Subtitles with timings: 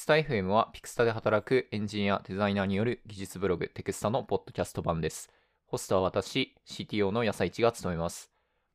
[0.00, 5.28] スタ FM はピクスタで働くエンジニア、デザイナーによる技術ブログテクスタのポッドキャスト版です。
[5.66, 8.30] ホストは私、CTO の野菜一が務めます。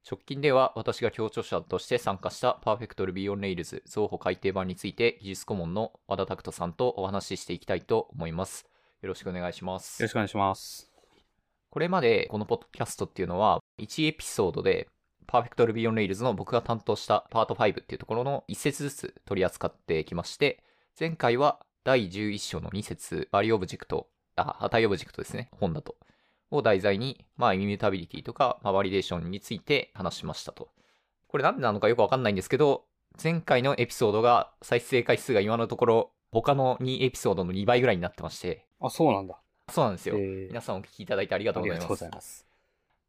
[0.08, 8.68] 直近では私が協調者として参加した Perfect Ruby on Rails 増補改訂版について技術顧問の和田拓人さんとお話ししていきたいと思います。
[9.02, 10.04] よろしくお願いします。
[10.04, 10.92] よろしくお願いします。
[11.72, 14.88] これまでこのポッドキャストっていうのは1エピソードで
[15.26, 20.62] Perfect Ruby on Rails の僕が担当したパート5っていうところの1節ずつ取り扱ってきまして、
[20.98, 25.98] 前回は第11章の2節、 value object、あ、値オブジェクトですね、本だと。
[26.52, 30.70] を題材に、まあ、 immutability とか、まあ、バリデーションについて話しましたと。
[31.28, 32.86] これなんでなのかよくわかんないんですけど、
[33.22, 39.38] 前回のエピソードが再生回数が今のところ、他の2エピソードの2倍ぐらいになってまして、あ、そうなんだ。
[39.70, 40.16] そうなんですよ。
[40.16, 42.12] えー皆さんお聞きいただいてありがとうございますありがとうござい。
[42.12, 42.48] ます。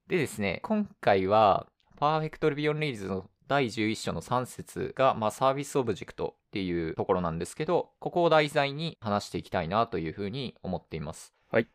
[0.09, 1.69] でですね、今回は、
[2.01, 11.33] Perfect Ruby on Rails の第11章の3節が、まあ、サービスオブジェクトっていうところなんですけど、ここを題材に話していきたいなというふうに思っています。
[11.53, 11.69] はい。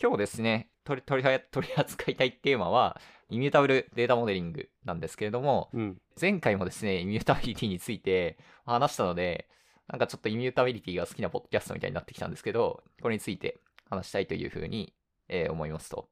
[0.00, 6.00] 今日ですね、取り取り取り扱いたいテーマは、 immutable data modeling なんですけれども、うん。
[6.18, 9.46] 前回もですね、 immutability について話したので、
[9.88, 14.94] なんかちょっと immutability が好きなポッドキャストみたいになってきたんですけど、これについて話したいというふうに、
[15.28, 16.08] えー思いますと。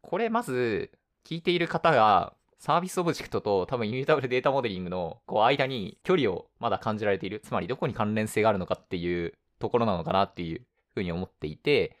[0.00, 0.90] これまず、
[1.24, 7.42] 聞いている方が、サービスオブジェクトと多分 immutable data modeling のこう間に距離をまだ感じられている。
[7.44, 10.62] つまりどこに関連性があるのかっていうところなのかなっていう
[10.94, 11.98] ふうに思っていて、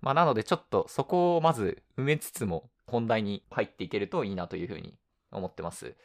[0.00, 4.94] まあなのでちょっとそこをまず埋めつつも本題に入っていけるといいなというふうに
[5.32, 5.96] 思ってます。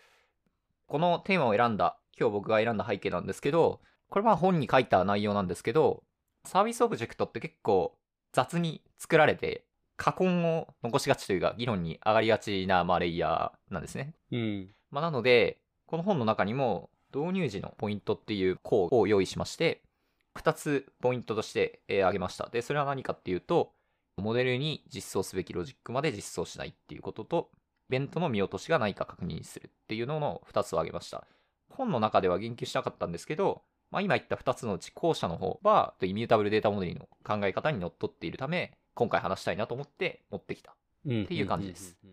[0.87, 6.01] このテーマを選んだ、今日僕が選んだ背景なんですけど、これは本に書いた内容なんですけど、
[6.43, 7.95] サービスオブジェクトって結構
[8.33, 9.63] 雑に作られて、
[10.01, 14.15] 過根を残しがちというか、議論に上がりがちな、まあ、レイヤーなんですね。
[14.31, 14.69] うん。
[14.89, 19.83] まあ、なので、この本の中にも、導入時のポイントっていう項を用意しまして、
[20.33, 22.49] 二つポイントとして、えー挙げました。
[22.49, 23.73] で、それは何かっていうと、
[24.17, 27.51] モデルに実装すべきロジックまで実装しないっていうことと、
[27.89, 31.27] イベントの見落としがないか確認するっていうのの二つを挙げました。
[31.69, 40.75] 本の中では言及しなかったんですけど、まあ、今言った二つのうち後者の方は、 immutable data model の考え方にのっとっているため、今回話したいなと思って持ってきた。
[41.05, 41.23] うん。
[41.23, 42.11] っていう感じですうん。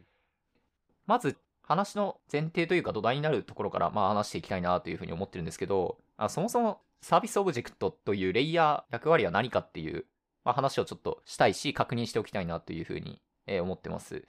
[1.06, 10.06] まず、話の前提というか土台になるところから、まあ話していきたいなというふうに思ってるんですけど、あそもそもサービスオブジェクトというレイヤー役割は何かっていう、
[10.44, 14.26] まあ、話をちょっとしたいし、確認しておきたいなというふうに、えー思ってます。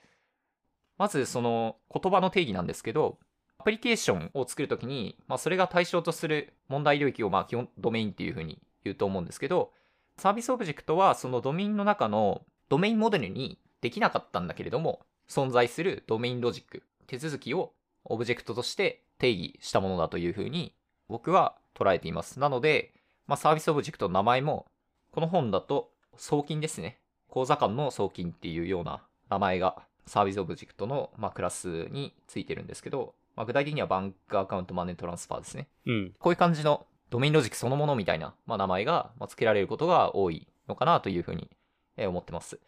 [0.98, 3.18] まず、その言葉の定義なんですけど、
[3.58, 9.72] アプリケーションを作るときに、まあ、それが対象とする問題領域を、まあ、基本ドメインっていうふうに言うと思うんですけど、
[10.20, 15.00] サービスオブジェクトはそのドメインの中のドメインモデルにできなかったんだけれども、
[15.30, 17.72] 存在するドメインロジック、手続きを
[18.04, 20.74] オブジェクトとして定義したものだというふうに
[21.08, 22.38] 僕は捉えています。
[22.38, 22.92] なので、
[23.26, 24.66] まあ、サービスオブジェクトの名前も、
[25.10, 26.98] この本だと送金ですね。
[27.28, 35.68] 口座間の送金っていうような名前がサービスオブジェクトの、まあ、クラスについてるんですけど、まあ、具体的には bank account money transfer ですね。
[35.86, 36.12] うん。
[36.18, 41.50] こういう感じのドメインロジックそのものみたいな、まあ、名前が付けられることが多いのかなというふうに
[41.98, 42.60] 思ってます。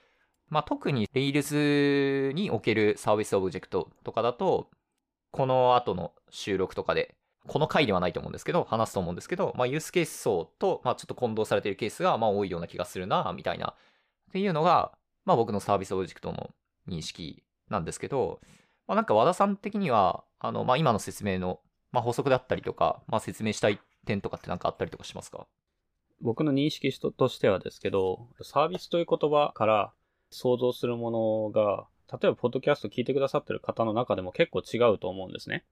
[0.49, 4.69] まあ、特に Rails におけるサービスオブジェクトとかだと、
[5.31, 7.15] この後の収録とかで、
[7.47, 13.75] この回ではないと思うんですけど、話すと思うんですけど、まあ、ユースケース層と、まあ、ちょっと混同されているケースが、まあ、多いような気がするな、みたいな。
[14.29, 14.93] っていうのが、
[15.25, 16.51] まあ、僕のサービスオブジェクトの
[16.87, 18.41] 認識なんですけど、
[18.87, 21.61] まあ、なんか和田さん的には、あの、まあ、今の説明の、
[21.93, 25.47] まあ、補足だったりとか、まあ、説明したい点とかってなんかあったりとかしますか？
[26.21, 29.93] 僕の認識としてはですけど、サービスという言葉から
[30.31, 35.65] 想像するものが、例えば、ポッドキャスト聞いてくださってる方の中でも結構違うと思うんですね。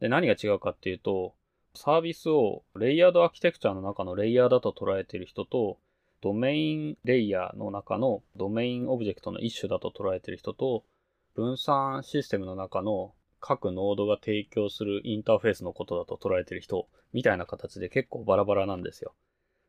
[0.00, 1.34] で、何が違うかっていうと、
[1.74, 5.78] サービスをレイヤードアーキテクチャの中のレイヤーだと捉えている人と、
[6.22, 10.84] ドメインレイヤーの中のドメインオブジェクトの一種だと捉えている人と、
[11.34, 13.12] 分散システムの中の
[13.46, 19.12] 各ノードが提供するインターフェースのことだと捉えてる人、みたいな形で結構バラバラなんですよ。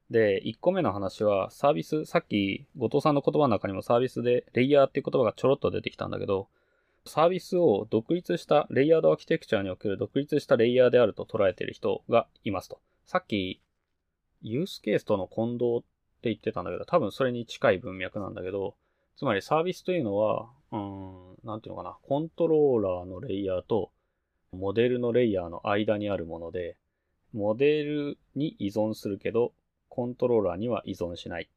[0.10, 6.48] で、1個目の話は、サービス、さっき、後藤さんの言葉の中にもサービスで、レイヤーっていう言葉がちょろっと出てきたんだけど、
[7.06, 12.80] サービスを独立した、レイヤードアーキテクチャにおける独立したレイヤーであると捉えている人がいますと。
[13.06, 13.60] さっき、
[14.42, 15.86] ユースケースとの混同って
[16.30, 18.78] 言ってたんだけど、多分それに近い文脈なんだけど、
[19.18, 23.92] つまりサービスというのは、うん、なんていうのかな、コントローラーのレイヤーと、
[24.52, 26.78] モデルのレイヤーの間にあるもので、
[27.34, 29.54] モデルに依存するけど、
[29.90, 31.50] コントローラーには依存しない。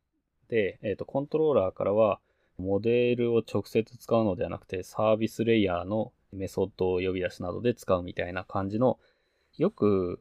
[0.49, 2.21] で、えっ、と、コントローラーからは、
[2.59, 8.99] モデルを直接使うのではなくて、サービスレイヤーのメソッドを呼び出しなどで使うみたいな感じの、
[9.57, 10.21] よく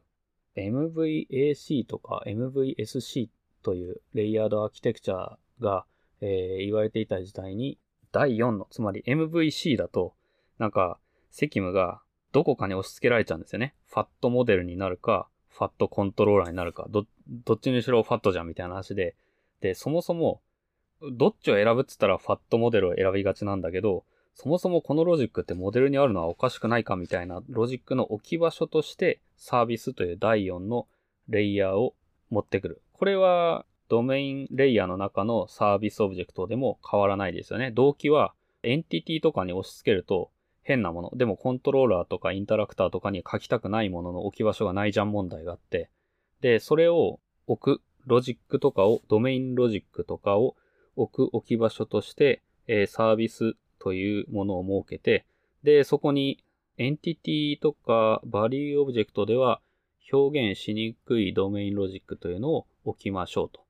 [0.56, 3.28] MVAC とか MVSC
[3.62, 5.84] というレイヤードアーキテクチャが、
[6.20, 7.78] えー、言われていた時代に、
[8.12, 10.14] 第4の、つまり MVC だと、
[10.58, 10.98] なんか、
[11.30, 12.00] 責務が
[12.32, 13.74] どこかに押し付けられちゃうんですよね。
[13.86, 17.06] ファットモデルになるか、ファットコントローラーになるか、ど、
[17.44, 19.14] どっちにしろファットじゃんみたいな話で、
[19.60, 20.40] で、そもそも、
[21.12, 30.86] どっちを選ぶって言ったら fat model を選びがちなんだけど、そもそもこのロジックってモデルにあるのはおかしくないかみたいなロジックの置き場所としてサービスという第4の
[31.28, 31.94] レイヤーを
[32.30, 32.80] 持ってくる。
[32.92, 37.70] これはドメインレイヤーの中のサービスオブジェクトでも変わらないですよね。
[37.70, 40.30] 動機はエンティティとかに押し付けると
[40.62, 41.10] 変なもの。
[41.14, 45.90] でもコントローラーとか interactor とかに書きたくないものの置き場所がないじゃん問題があって。
[46.40, 50.56] で、それを置くロジックとかを、ドメインロジックとかを
[50.96, 55.26] 置く置き場所として、えー、サービスというものを設けて、
[55.62, 56.44] で、そこに
[56.76, 59.60] エンティティとかバリューオブジェクトでは
[60.12, 63.67] 表現しにくいドメインロジックというのを置きましょうと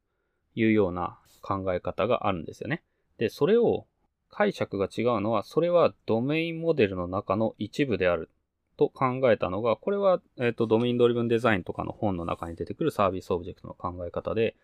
[0.59, 2.83] いうような考え方があるんですよね。
[3.19, 3.87] で、それを
[4.31, 8.31] 解釈が違うのは、それはドメインモデルの中の一部である
[8.77, 14.55] と考えたのが、これは、えーっと、ドメインドリブンデザインとかの本の中に出てくるサービスオブジェクトの考え方で、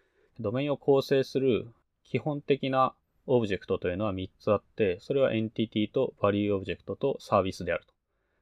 [0.41, 1.67] ドメインを構成する
[2.05, 2.95] 基本的な
[3.27, 7.95] オブジェクトというのは3つあって、それはエンティティとバリューオブジェクトとサービスであると。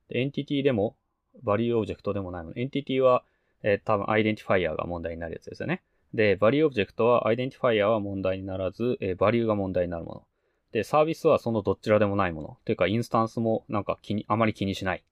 [0.08, 0.96] でエンティティでも
[1.42, 2.54] バリューオブジェクトでもないもの。
[2.56, 3.24] エンティティは、
[3.62, 5.82] えー、多分アイデンティファイアが問題になるやつですよね。
[6.14, 10.22] で、バリューオブジェクトはアイデンティファイアは問題にならず、えー、バリューが問題になるもの。
[10.72, 12.58] で、サービスはそのどちらでもないもの。
[12.64, 15.04] というか、インスタンスもなんか気に、あまり気にしない。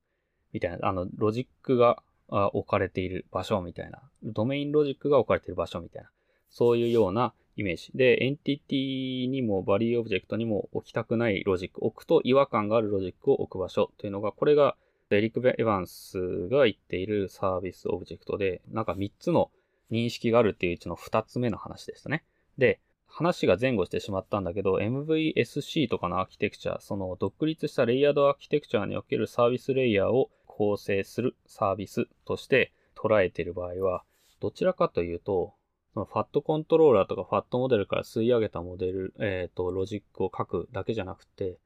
[0.53, 4.01] みたいな、あの、ロジックが置かれている場所みたいな。
[4.23, 6.11] ドメインロジックが置かれている場所みたいな。
[6.49, 7.93] そういうようなイメージ。
[7.95, 11.85] で、エンティティにもバリューオブジェクトにも置きたくないロジック。
[11.85, 14.77] 置くと違和感があるロジックを置く場所というのが、これが
[15.11, 19.51] エリック・エヴァンスが言っているサービスオブジェクトで、なんか3つの
[19.91, 22.25] 認識があるっていううちの2つ目の話でしたね。
[22.59, 34.05] で、話が前後してしまったんだけど、MVSC とかのアーキテクチャ、その独立したレイヤードアーキテクチャにおけるサービスレイヤーを構成するサービスとして捉えている場合は、
[34.41, 35.55] どちらかというと、
[35.93, 41.59] そのファットコントローラーとかファットモデルから吸い上げたモデル、えっ、ー、と、ロジックを書くだけじゃなくて、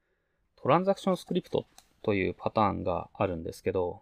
[0.55, 1.67] トランザクションスクリプト
[2.01, 4.01] というパターンがあるんですけど、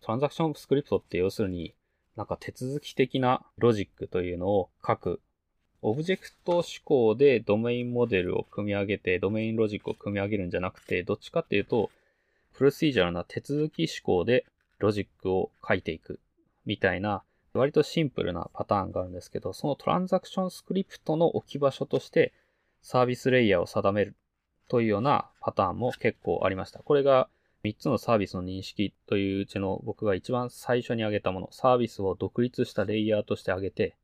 [0.00, 1.74] トランザクションスクリプトって要するに、
[2.16, 5.20] なんか手続き的なロジックというのを書く
[5.84, 11.90] オブジェクト指向でドメインモデルを組み上げて、ドメインロジックを組み上げるんじゃなくて、どっちかっていうと、
[12.54, 14.46] プロシージャルな手続き指向で
[14.78, 16.20] ロジックを書いていく
[16.66, 22.32] みたいな、割とシンプルなパターンがあるんですけど、そのトランザクションスクリプトの置き場所として
[22.80, 24.14] サービスレイヤーを定める
[24.68, 26.78] というようなパターンも結構ありました。
[26.78, 27.28] これが
[27.64, 33.96] 3つのサービスの認識といううちの僕が一番最初に挙げたもの、サービスを独立したレイヤーとして挙げて、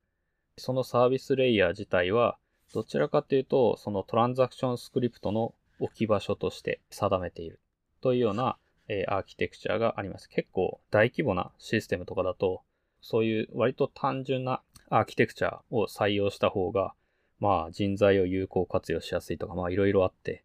[0.57, 2.39] そのサービスレイヤー自体は、
[2.73, 7.61] どちらかというと、そのトランザクションスクリプトの置き場所として定めている
[8.01, 8.59] というような、
[8.89, 10.29] えー、アーキテクチャがあります。
[10.29, 12.63] 結構大規模なシステムとかだと、
[13.01, 16.95] そういう割と単純なアーキテクチャを採用した方が、
[17.39, 20.45] まあ人材を有効活用しやすいとか、まあいろいろあって、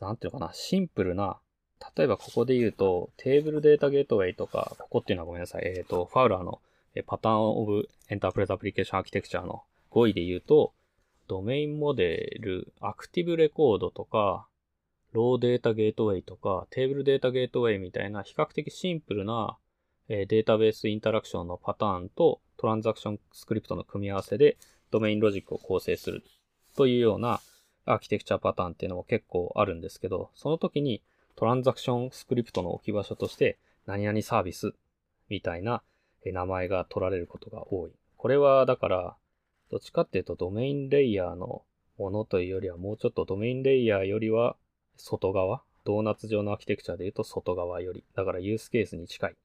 [0.00, 1.38] なんていうのかな、シンプルな、
[1.96, 6.60] 例えばここで言うと、テーブルデータゲートウェイとか、ここっていうのはごめんなさい、えっ、ー、と、ファウラーの
[7.06, 10.72] パターンオブエンタープレイズアプリケーションアーキテクチャの5位で言うと、
[11.26, 14.46] ドメインモデル、アクティブレコードとか、
[15.12, 19.56] ローデータゲートウェイとか、テーブルデータゲートウェイみたいな比較的シンプルな
[20.08, 24.58] データベースインタラクションのパターンとトランザクションスクリプトの組み合わせで
[24.90, 26.22] ドメインロジックを構成する
[26.76, 27.40] というような
[27.86, 31.02] アーキテクチャパターンっていうのも結構あるんですけど、その時に
[31.36, 34.72] トランザクションスクリプトの置き場所として何々サービス
[35.28, 35.82] みたいな
[36.24, 37.92] 名前が取られることが多い。
[38.16, 39.16] これはだから、
[39.70, 41.62] どっちかっていうとドメインレイヤーの
[41.98, 44.56] ものというよりはもうちょっとドメインレイヤーよりは
[44.96, 49.36] 外側、ドーナツ上のアーキテクチャで言うと外側より、だからユースケースに近い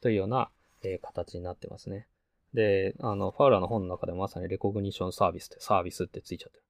[0.00, 0.50] というような、
[0.82, 2.08] え、形になってますね。
[2.54, 6.64] で、あの、ファウラーの本の中でまさにレコグニションサービスってサービスってついちゃってる。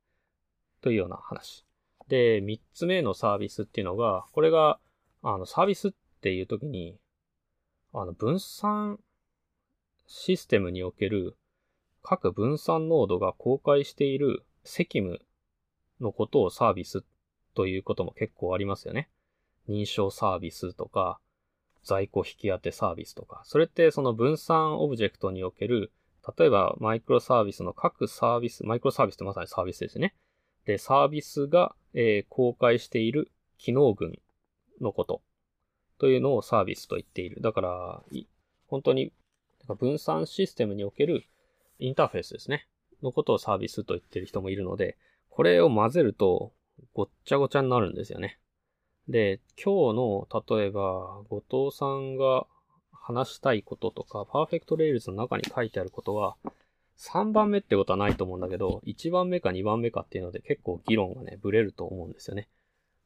[0.83, 1.64] というような話。
[2.11, 4.81] で、三つ目のサービスっていうのが、これが、
[5.23, 6.99] あの、サービスっていう時に、
[7.95, 8.99] あの、分散
[10.07, 11.37] システムにおける
[12.02, 15.21] 各分散ノードが公開している責務
[16.00, 17.05] のことをサービス
[17.55, 19.09] ということも結構ありますよね。
[19.69, 21.21] 認証サービスとか、
[21.85, 23.43] 在庫引き当てサービスとか。
[23.45, 25.93] それってその分散オブジェクトにおける、
[26.37, 30.17] 例えばマイクロサービスの各サービス、マイクロサービスってまさにサービスですね。
[30.64, 34.19] で、サービスが、えー、公開している機能群
[34.81, 35.23] のこと
[35.99, 37.41] というのをサービスと言っている。
[37.41, 38.03] だから、
[38.69, 39.13] 本当に
[39.79, 41.25] 分散システムにおける
[41.79, 42.67] インターフェースですね。
[43.03, 44.97] のことをサービスと言ってる人もいるので、
[45.29, 46.53] これを混ぜると
[46.95, 48.39] ごっちゃごちゃになるんですよね。
[49.09, 52.47] で、今日の、例えば、後藤さんが
[52.93, 56.37] 話したいこととか、パーフェクト Rails の中に書いてあることは、
[57.00, 62.49] 3番目ってことはないと思うんだけど、1番目か2番目かっていうので結構議論がね、ブレると思うんですよね。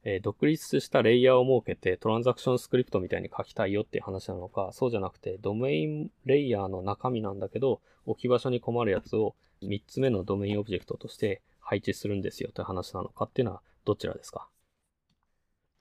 [0.03, 14.49] えー、独立したレイヤーを設けてトランザクションスクリプトみたいに書きたいよっていう話なのか、そうじゃなくてドメインレイヤーの中身なんだけど、置き場所に困るやつを3つ目のドメインオブジェクトとして配置するんですよという話なのかっていうのはどちらですか？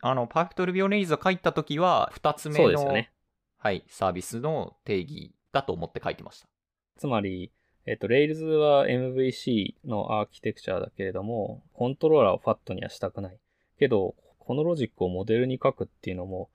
[0.01, 3.11] あの、パーフェクト Ruby on Rails を書いたときは、2つ目の、そうですよね。
[3.59, 6.47] はい、サービスの定義だと思って書いてました。
[6.97, 7.51] つまり、
[7.87, 13.39] えっと、Rails は MVC のアーキテクチャだけれども、コントローラーをファットにはしたくない。
[13.79, 16.49] けど、このロジックをモデルに書くっていうのも、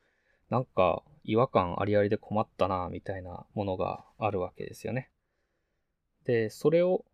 [0.50, 5.12] なんか違和感ありありで困ったな、みたいなものがあるわけですよね。
[6.26, 7.06] で、それを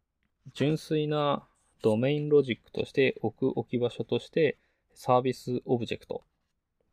[0.54, 1.46] 純粋な
[1.82, 4.58] ドメインロジックとして置く置き場所として
[4.94, 6.24] サービスオブジェクト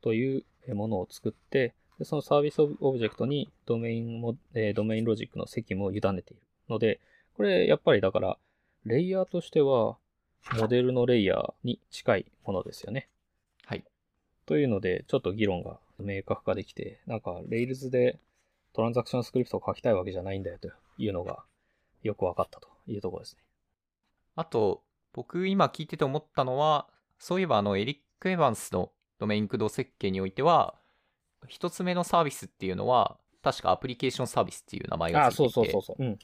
[0.01, 7.01] というものを作って、でそのサービスオブジェクトにドメインも、え、ドメインロジックの責務を委ねているので、
[7.37, 8.39] これやっぱりだから、
[8.85, 9.99] レイヤーとしては、
[10.59, 13.09] モデルのレイヤーに近いものですよね。
[13.65, 13.85] はい。
[14.45, 18.19] というので、ちょっと議論が明確化できて、なんか、 Rails で
[18.73, 21.45] トランザクションスクリプトを書きたいわけじゃないんだよというのが
[22.03, 23.43] よく分かったというところですね。
[24.35, 30.75] あと、僕今聞いてて思ったのは、そういえばあの、エリック・エヴァンスのドメイン駆動設計においては、
[31.47, 35.51] 一つ目のサービスっていうのは、確かアプリケーションサービスっていう名前がついていて。
[35.51, 36.05] あ、そうそうそうそう。
[36.05, 36.19] うん。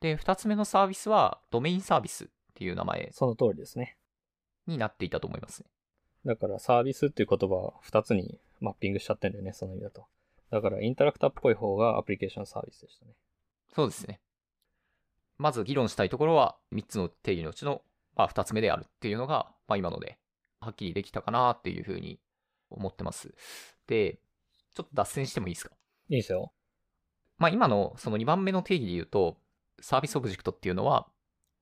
[0.00, 3.10] で、二つ目のサービスは、ドメインサービスっていう名前。
[3.12, 3.96] その通りですね。
[4.66, 5.68] になっていたと思いますね。
[6.24, 10.06] だから、サービスっていう言葉は二つにマッピングしちゃってんだよね、その意味だと。
[10.50, 13.12] だから、インタラクターっぽい方がアプリケーションサービスでしたね。
[13.74, 14.20] そうですね。
[15.38, 17.82] まず議論したいところは、三つの定義のうちの、
[18.16, 20.18] まあ、二つ目であるっていうのが、まあ、今ので、
[20.60, 22.18] はっきりできたかなっていうふうに
[22.70, 23.34] 思ってます。
[23.86, 24.18] で、
[24.74, 25.74] ちょっと脱線してもいいですか？
[26.08, 26.52] いいですよ。
[27.38, 29.36] まあ今のその2番目の定義で言うと、
[29.80, 31.06] サービスオブジェクトっていうのは、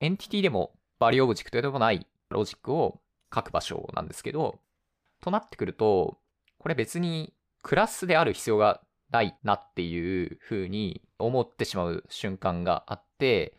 [0.01, 3.01] エンティティでもバリューオブジェクトでもないロジックを
[3.35, 4.61] 書く場所なんですけど、
[5.21, 6.19] となってくると、
[6.59, 13.57] これ別にクラスである必要がないなっていう風に思ってしまう瞬間があって、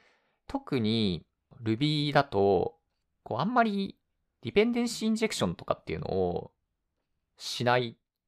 [0.47, 1.25] 特に
[1.63, 2.75] Ruby だと、
[3.23, 3.97] こうあんまり
[4.41, 6.51] ディペンデンシーインジェクションとかっていうのを
[7.37, 7.77] しな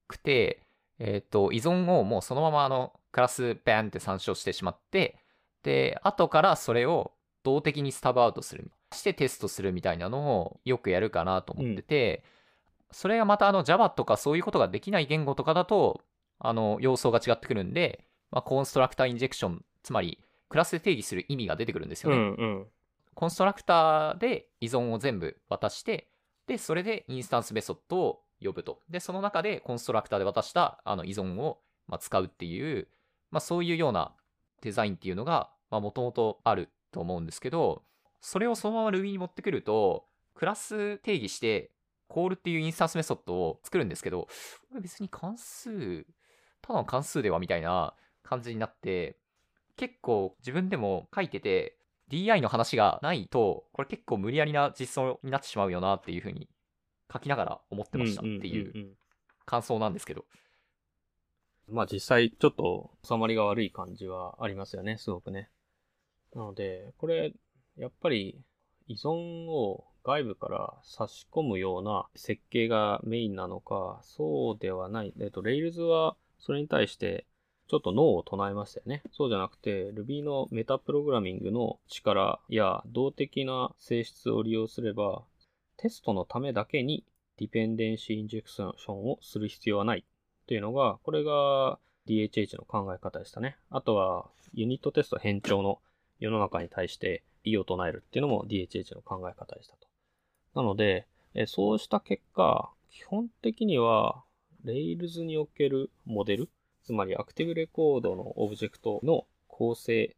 [0.08, 0.66] くて、
[1.00, 5.20] えっ、ー、と、依存をもうそのままあの、クラスバンって参照してしまって、
[5.66, 7.12] で、後からそれを
[7.44, 8.72] 動的にスタブアウトする。
[8.92, 12.24] してテストするみたいなのをよくやるかなと思ってて、
[12.90, 16.02] うん、それがまたあの Java とかそういうことができない言語とかだと、
[16.40, 20.20] あの、様相が違ってくるんで、まあ、コンストラクターインジェクション、つまり、
[20.50, 22.18] クラスで定義する意味が出てくるんですよね。
[22.18, 22.68] うんうん、
[23.16, 26.10] コンストラクターで依存を全部渡して、
[26.46, 28.82] で、それでインスタンスメソッドを呼ぶと。
[28.90, 32.88] で、その中でコンストラクターで渡したあの依存を、まあ、使うっていう、
[33.32, 34.14] まあ、そういうような
[34.62, 37.84] デザインっていうのが、まあ、もともとあると思うんですけど、
[38.22, 41.72] それをそのまま Ruby に持ってくると、クラス定義して、
[42.08, 44.28] コールっていうインスタンスメソッドを作るんですけど、
[44.70, 46.06] これ別に関数、
[46.62, 49.18] ただの関数ではみたいな感じになって、
[49.76, 51.78] 結構自分でも書いてて、
[52.10, 56.48] DI の話がないと、これ結構無理やりな実装になってしまうよなっていうふうに
[57.12, 58.96] 書きながら思ってましたっていう
[59.46, 60.26] 感想なんですけど。
[61.68, 65.50] まあ実際ちょっと収まりが悪い感じはありますよね、すごくね。
[66.36, 67.34] なので、これ、
[67.78, 68.40] やっぱり
[68.88, 75.14] 依存を外部から差し込むような設計がメインなのか、そうではない。
[75.20, 77.26] えっと、Rails はそれに対して
[77.68, 79.02] ちょっと脳を唱えましたよね。
[79.12, 85.24] そうじゃなくて、Ruby のメタプログラミングの力や動的な性質を利用すれば、
[85.78, 87.04] テストのためだけに
[87.38, 90.06] ディペンデンシーインジェクションをする必要はない
[90.48, 93.58] というのが、これが DHH の考え方でしたね。
[93.72, 95.80] あとは、ユニットテスト変調の
[96.20, 99.88] 世の中に対して異を唱えるっていうのも DHH の考え方でしたと。
[100.56, 101.08] なので、
[101.48, 104.24] そうした結果、基本的には
[104.64, 106.50] Rails におけるモデル、
[106.84, 110.16] つまりアクティブレコードのオブジェクトの構成、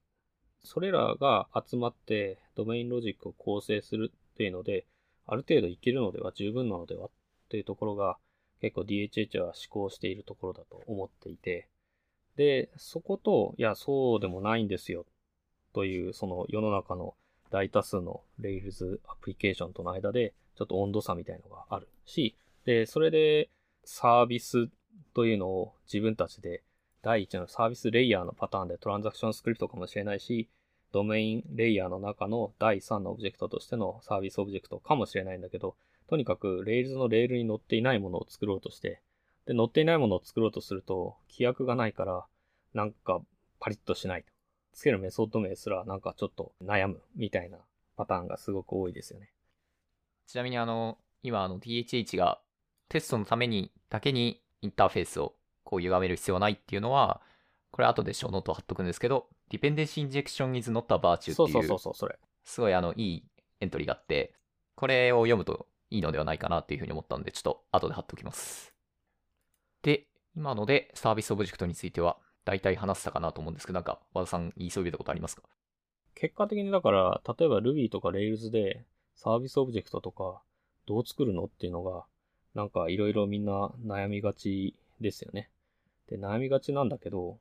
[0.64, 4.86] それらが集まってドメインロジックを構成するっていうので、
[5.26, 7.10] ある程度いけるのでは十分なのではっ
[7.50, 8.18] ていうところが
[8.62, 11.68] 結構 DHH は志向しているところだと思っていて、
[12.36, 15.06] で、そこと、いや、そうでもないんですよ
[15.78, 17.14] というその世の中の
[17.52, 23.52] 大多数の Rails アプリケーションとの間でちょっと温度差みたいのがあるし、で、それで
[23.84, 24.70] サービス
[25.14, 26.64] というのを自分たちで
[27.04, 30.50] 第一のサービスレイヤーのパターンでトランザクションスクリプトかもしれないし、
[30.92, 35.76] ドメインレイヤーの中の第3のオブジェクトとしてのサービスオブジェクトかもしれないんだけど、
[36.10, 39.04] とにかく Rails のレールに乗っていないものを作ろうとして、
[39.46, 42.26] で、乗っていないものを作ろうとすると、規約がないから、
[42.74, 43.22] なんか
[43.60, 44.26] パリッとしない。
[44.78, 47.58] つけるメソッド名すらなんかちょっと悩むみたいな
[47.96, 49.32] パターンがすごく多いですよね。
[50.28, 52.40] ちなみにあの、今あの DHH が
[52.88, 57.22] テストのためにだけにインターフェースをこう歪める必要はないっていうのは、
[57.72, 62.20] これ後でショーノート貼っとくんですけど、Dependency Injection is not a virtue っていう、そうそうそうそう、それ。
[62.44, 63.24] すごいあの、いい
[63.62, 64.36] エントリーがあって、
[64.76, 68.76] これを読むといいのではないかなっていうふうに思ったんで、ちょっと後で貼っておきます。
[69.82, 70.06] で、
[70.36, 75.44] 今のでサービスオブジェクトについては、大体話したかなと思うんですけど、なんか、和田さん言いそびれたことありますか？
[76.16, 78.86] 結果的にだから、例えば Ruby とか Rails で
[79.16, 80.42] サービスオブジェクトとか
[80.86, 82.06] どう作るのっていうのが、
[82.56, 85.50] なんかいろいろみんな悩みがちですよね。
[86.10, 87.38] で、悩みがちなんだけど、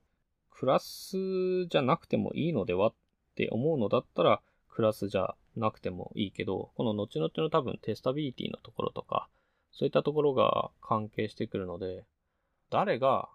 [0.51, 2.93] クラスじゃなくてもいいのではっ
[3.37, 9.29] て思うのだったら、クラスじゃなくてもいいけど、この後々の多分テスタビリティのところとか、
[9.71, 12.05] そういったところが関係してくるので、
[12.71, 13.29] 誰が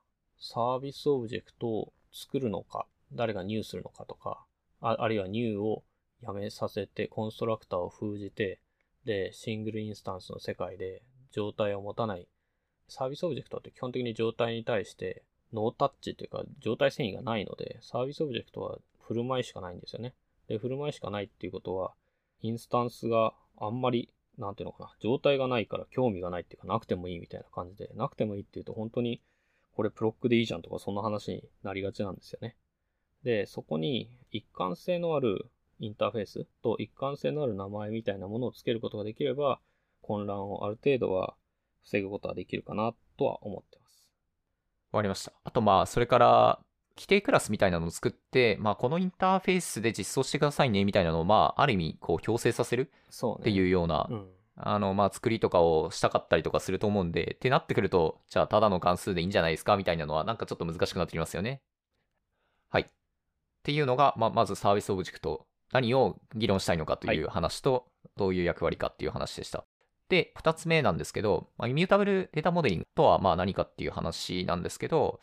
[0.43, 4.43] サービスオブジェクトを作るのか、誰が new するのかとか、
[4.81, 5.83] あるいは new を
[6.21, 8.59] やめさせて、コンストラクターを封じて、
[9.05, 12.27] で、シングルインスタンスの世界で状態を持たない。
[12.87, 20.15] サービスオブジェクトって基本的に状態に対してノータッチというか状態遷移がないので、サービスオブジェクトは振る舞いしかないんですよね。
[20.47, 21.93] で、振る舞いしかないっていうことは、
[22.41, 29.21] インスタンスがあんまり、なんていうのかな、状態がないから興味がないっていうか、なくてもいいみたいな感じで、なくてもいいっていうと本当に
[29.81, 32.55] これ Proc でいいじゃんとかそんな話になりがちなんですよね。
[33.23, 39.59] で、そこに一貫性のあるインターフェースと一貫性のある名前みたいなものをつけることができれば、
[40.03, 41.33] 混乱をある程度は
[41.81, 44.07] 防ぐことはできるかなとは思ってます。
[44.91, 45.33] わかりました。
[45.43, 46.59] あとまあ、それから、
[46.95, 52.91] 規定クラスみたいなのを作って、まあ、このインターフェースで実装してくださいねみたいなのを、まあ、ある意味、こう、強制させる
[53.39, 54.07] っていうような、
[54.63, 61.61] あの、まあ、作りとかをしたかったりとかすると思うんで、ってなってくると、じゃあ、ただの関数でいいんじゃないですかみたいなのは、なんかちょっと難しくなってきますよね。
[62.69, 62.83] はい。
[62.83, 62.85] っ
[63.63, 69.65] ていうのが、まあ、まずサービスオブジェクト、何を議論したいのかという話と、どういう役割かっていう話でした。
[70.09, 75.21] で、二つ目なんですけど、まあ、イミュータブルデータモデリングとは、まあ、何かっていう話なんですけど、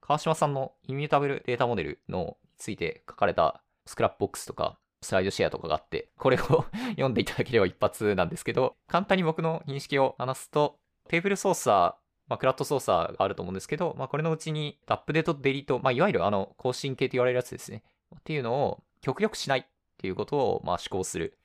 [0.00, 11.96] 川島さんのイミュータブルデータモデルについて書かれた Scrapbox とか、 SlideShare とかがあって、これを 読んでいただければ一発なんですけど、簡単に僕の認識を話すと、テーブル操作、
[12.28, 17.84] まあ、 CRUD 操作があると思うんですけど、まあ、これのうちにアップデート、デリート、まあ、いわゆるあの、更新系と言われるやつですね。
[18.16, 19.64] っていうのを極力しないっ
[19.98, 21.38] ていうことを、まあ、思考する。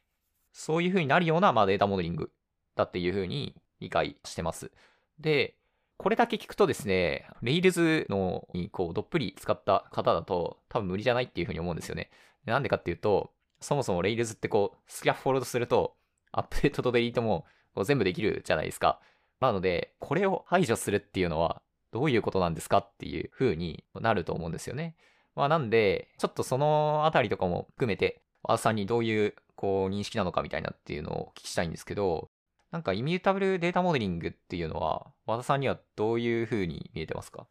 [0.51, 2.31] そういう風になるような、まあ、データモデリング
[2.75, 4.71] だっていう風に理解してます。
[5.19, 5.55] で、
[5.97, 12.09] これだけ聞くとですね、Rails のにこうどっぷり使った方だと多分無理じゃないっていう風に思うんですよね。
[12.45, 15.95] なんでかっていうと、そもそも Rails ってこう、スキャフォルドすると、
[16.31, 18.99] アップデートとデリートもこう全部できるじゃないですか。
[19.39, 24.95] なので、これを排除するっていうのは、どういうことなんですかっていう風になると思うんですよね。
[25.35, 32.29] まあなんで、ちょっとそのあたりとかも含めて、和田さんにどういうこう認識なのかみたいなっていうのをお聞きしたいんですけど、
[32.71, 37.45] なんかイミュータブルデータモデリングっていうのは、和田さんにはどういう風に見えてますか？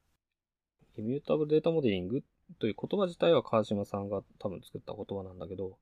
[0.97, 2.23] イミュータブルデータモデリング
[2.59, 5.77] という言葉自体は川島さんが多分作った言葉なんだけど、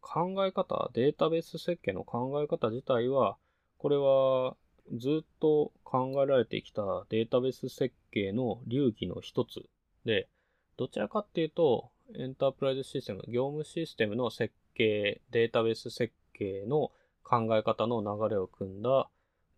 [0.00, 3.36] 考え方、データベース設計の考え方自体は、
[3.78, 4.56] これは
[4.96, 9.62] ずっと考えられてきたデータベース設計の流儀の一つ
[10.04, 10.28] で、
[10.76, 16.90] どちらかっていうと、エンタープライズシステム、業務システムの設計、データベース設計の
[17.22, 19.08] 考え方の流れを組んだ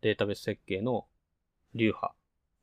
[0.03, 1.07] データベース設計の
[1.75, 2.15] 流派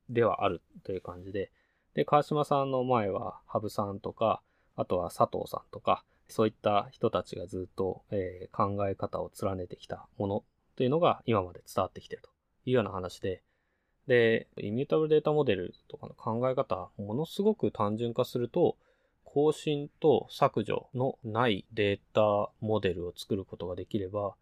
[0.10, 1.52] ではあるという感じで、
[1.96, 4.42] で、川島さんの前は、羽生さんとか、
[4.76, 10.44] あとは佐藤さんとか、そういった人たちがずっと、えー、考え方を連ねてきたもの
[10.76, 12.30] というのが今まで伝わってきていると
[12.66, 13.44] いうような話で、
[14.08, 18.78] で、イミュータブルデータモデルとかの考え方、ものすごく単純化すると、
[19.24, 24.36] 更新と削除のないデータモデルを作ることができれば、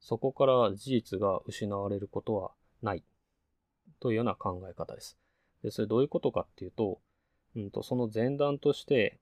[0.00, 3.04] そこから事実が失われることはない
[4.00, 5.18] というような考え方です。
[5.62, 7.00] で、それどういうことかっていうと、
[7.56, 9.20] うんと、その前段として、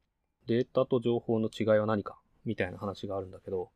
[0.48, 3.70] データと情報の違いは何かみたいな話があるんだけど、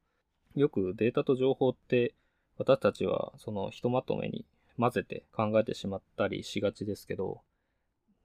[0.57, 2.15] よくデータと情報って
[2.57, 4.47] 私たちはそのひとまとめに
[4.79, 7.43] 混ぜて考えてしまったりしがちですけど、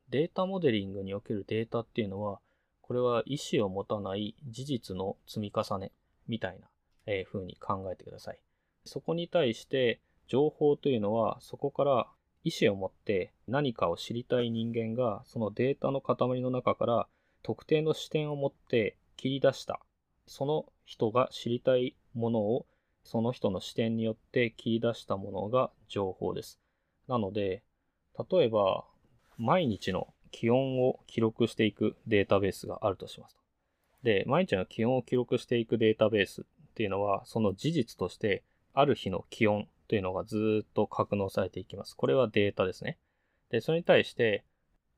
[0.10, 2.40] データモデリングにおけるデータっていうのは、
[2.82, 5.92] これは意思を持たない事実の積み重ね
[6.30, 6.70] みたいな、
[7.06, 8.40] え風に考えてください。
[8.86, 12.08] そこに対して情報というのはそこから
[12.46, 17.08] 意思を持って何かを知りたい人間がそのデータの塊の中から
[17.44, 19.80] 特定の視点を持って切り出した
[20.28, 22.66] その人が知りたいものを
[23.04, 26.60] その人の視点によって切り出したものが情報です。
[27.08, 27.64] なので、
[28.30, 28.84] 例えば、
[29.38, 33.38] 毎日の気温を記録していくデータベースがあるとします。
[34.04, 41.96] で、毎日の気温を記録していくデータベースっていうのは、その事実として、ある日の気温というのがずっと格納されていきます。
[41.96, 42.98] これはデータですね。
[43.52, 44.44] で、それに対して、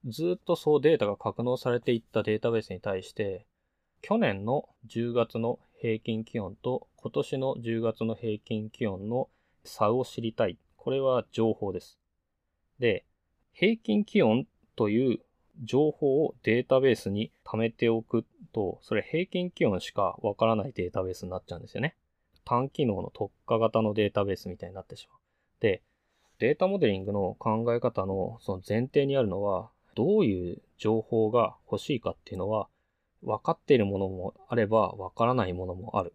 [0.06, 3.46] ずっとそうデータが格納されていったデータベースに対して、
[4.02, 9.30] 去年の10月の平均気温と今年の10月の平均気温の
[9.64, 10.58] 差を知りたい。
[10.78, 12.00] これは情報です。
[12.80, 13.06] で、
[13.52, 15.20] 平均気温という
[15.64, 21.96] 情報をデータベースに貯めておくと、それ平均気温しかわからないデータベースになっちゃうんですよね。
[22.46, 25.20] 単機能の特化型のデータベースみたいになってしまう。
[25.60, 25.84] で、
[26.40, 32.68] データモデリングの考え方のその前提にあるのは、どういう情報が欲しいかっていうのは、
[33.22, 36.14] 分かっているものもあれば分からないものもある。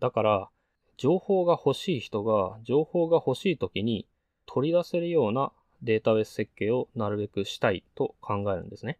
[0.00, 0.48] だから、
[0.96, 4.06] 情報が欲しい人が情報が欲しい時に
[4.46, 8.98] 取り出せるようなデータベース設計をなるべくしたいと考えるんですね。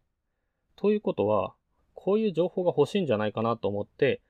[0.75, 1.53] ということは、
[1.93, 4.21] こういう情報が欲しいんじゃないかなと思って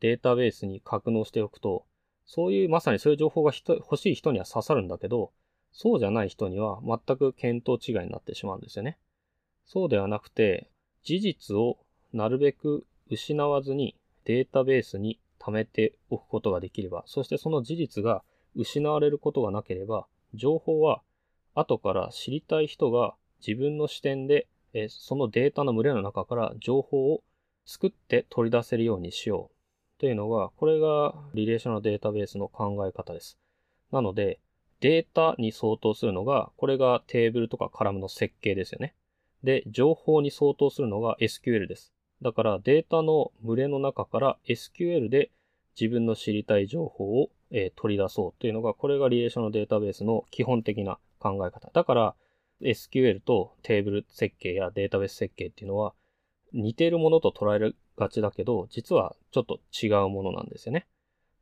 [0.00, 1.86] データベースに格納しておくと、
[2.26, 5.32] そういうまさにそういう情報が欲しい人には刺さるんだけど、
[5.72, 8.98] そうじゃない人には全く見当違いになってしまうんですよね。
[9.66, 10.68] そうではなくて、
[11.02, 11.78] 事実を
[12.12, 18.22] なるべく失わずにデータベースに貯めておくことができれば、そしてその事実が
[18.54, 21.02] 失われることがなければ、情報は
[21.54, 23.14] 後から知りたい人が
[23.46, 27.22] 自分の視点でえそのデータの群れの中から情報を
[27.64, 33.38] 作って取り出せるようにしようというのが、これがリレーショナルデータベースの考え方です。
[33.92, 34.40] なので、
[34.80, 38.94] データに相当するのが、これがテーブルとかカラムの設計ですよね。
[39.44, 41.92] で、情報に相当するのが SQL です。
[42.22, 45.30] だからデータの群れの中から SQL で
[45.78, 51.70] 自分の知りたい情報を、え、取り出そうというのが、これがリレーショナルデータベースの基本的な考え方。
[51.72, 52.14] だから
[52.62, 55.94] SQL とテーブル設計やデータベース設計っていうのは
[56.52, 60.86] 似ているものと捉えがちだけど、実はちょっと違うものなんですよね。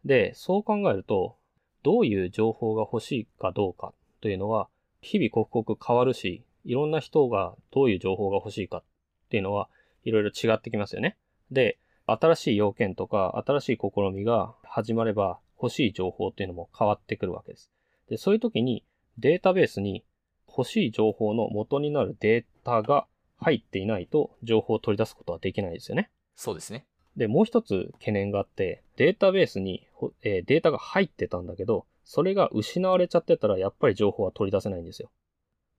[0.05, 1.37] で、そう考えると、
[1.85, 4.69] どういう情報が欲しいかどうかというのは、
[5.01, 8.85] 日々刻々変わるし、いろんな人がどういう情報が欲しいかっ
[9.31, 9.69] ていうのは、
[10.05, 11.17] いろいろ違ってきますよね。
[11.51, 17.71] で、新しい要件とか、新しい試みが始まれば、欲しい情報っていうのも変わってくるわけです。
[18.09, 18.85] で、そういう時に、
[19.19, 20.05] データベースに
[20.49, 26.11] 欲しい情報の元になるデータが入っていないと、情報を取り出すことはできないですよね。
[26.35, 26.87] そうですね。
[27.17, 29.87] で、もう一つ懸念があって、データベースに、
[30.23, 35.11] えー、データが入ってたんだけど、それが失われちゃってたら、やっぱり情報は取り出せないんですよ。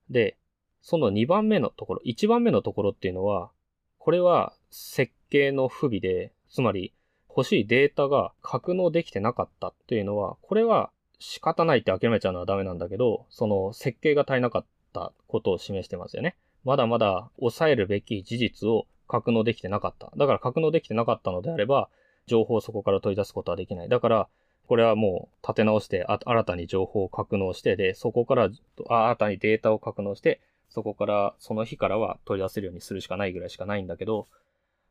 [0.09, 0.37] で、
[0.83, 3.49] その2番目のところ、1番目のところっていうのは、
[3.97, 6.93] これは設計の不備で、つまり
[7.29, 16.35] 欲しいデータが格納できてなかったっていうのは、これは仕方ないって諦めちゃうのはダメなんだけど、その設計が足りなかったことを示してますよね。
[16.65, 20.11] まだまだ抑えるべき事実を格納できてなかった。
[20.17, 21.89] だから格納できてなかったのであれば、
[22.27, 23.89] 情報をそこから取り出すことはできない。
[23.89, 24.27] だから、
[24.67, 28.49] これはもう立て直して、新たに情報を格納して、で、そこから
[28.85, 30.41] 新たにデータを格納して、
[30.73, 34.27] そこからその日からは取り出せるようにするしかないぐらいしかないんだけど、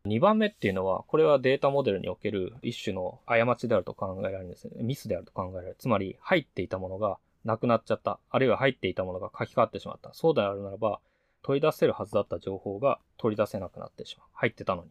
[0.07, 4.83] 2番目っていうのは、これはデータモデルにおける一種の過ちであると考えられるんですね。
[4.83, 5.77] ミスであると考えられる。
[5.79, 8.21] つまり、入っていたものがなくなっちゃった。
[8.31, 10.13] あるいは入っていたものが書き換わってしまった。
[10.13, 11.01] そうであるならば、
[11.43, 14.29] 取り出せるはずだった情報が取り出せなくなってしまう。
[14.33, 14.91] 入ってたのに。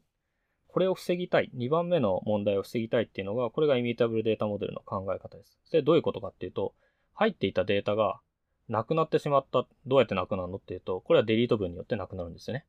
[0.68, 1.50] これを防ぎたい。
[1.56, 5.60] 2番目の問題を防ぎたいっていうのが、これがイミュータブルデータモデルの考え方です。
[5.72, 6.74] で、どういうことかっていうと、
[7.14, 8.22] 入っていたデータが
[8.70, 9.66] なくなってしまった。
[9.86, 12.66] どうやってなくなるのっていうと、これはデリート分によってなくなるんですよね。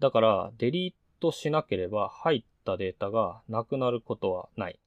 [0.00, 4.78] だから、デリートしなければ入ったデータがなくなることはない。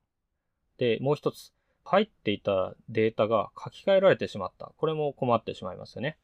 [0.78, 1.54] で、もう一つ。
[1.89, 4.73] 入っていたデータが書き換えられてしまった。
[4.78, 6.17] これも困ってしまいますよね。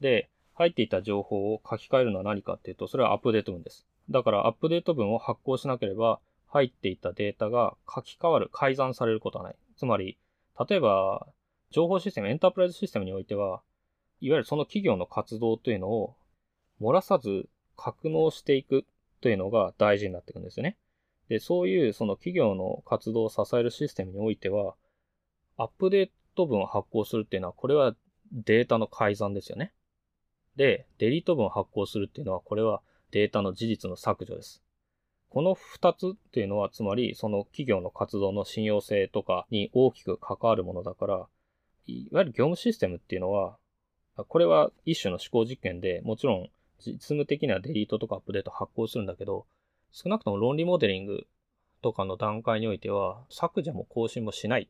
[0.00, 3.86] で、入っていた情報を書き換えるのは何かっていうと、それはアップデート文です。
[4.10, 9.56] だからアップデート文を発行しなければ、入っていたデータが書き換わる、改ざんされることはない。
[9.76, 10.18] つまり、
[10.68, 11.28] 例えば、
[11.74, 13.60] 情報システム、エンタープライズシステムにおいては、
[14.20, 16.14] いわゆるその企業の活動というのを
[16.80, 18.86] 漏らさず格納していく
[19.20, 20.78] というのが大事になっていくんですよね。
[21.28, 24.76] で、そういうその企業の活動を支えるシステムにおいては、
[25.56, 27.96] アップデート文を発行するっていうのは、これは
[28.30, 29.72] データの改ざんですよね。
[30.54, 34.62] で、デリート文を発行するっていうのは、これはデータの事実の削除です。
[35.28, 41.26] この二つっていうのは、つまり、その企業の活動の信用性とかに大きく関わるものだから、
[41.86, 43.58] いわゆる業務システムっていうのは、
[44.28, 49.46] これは一種の思考実験で、もちろん実務的にはデリートとかアップデート発行するんだけど、
[49.92, 51.26] 少なくとも論理モデリング
[51.82, 54.68] とかの段階においては、削除も更新もしない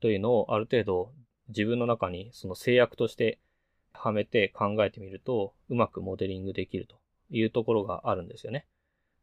[0.00, 1.12] というのをある程度
[1.48, 3.38] 自分の中にその制約として
[3.92, 6.96] はめて考えてみると、うまくモデリングできると
[7.30, 8.66] いうところがあるんですよね。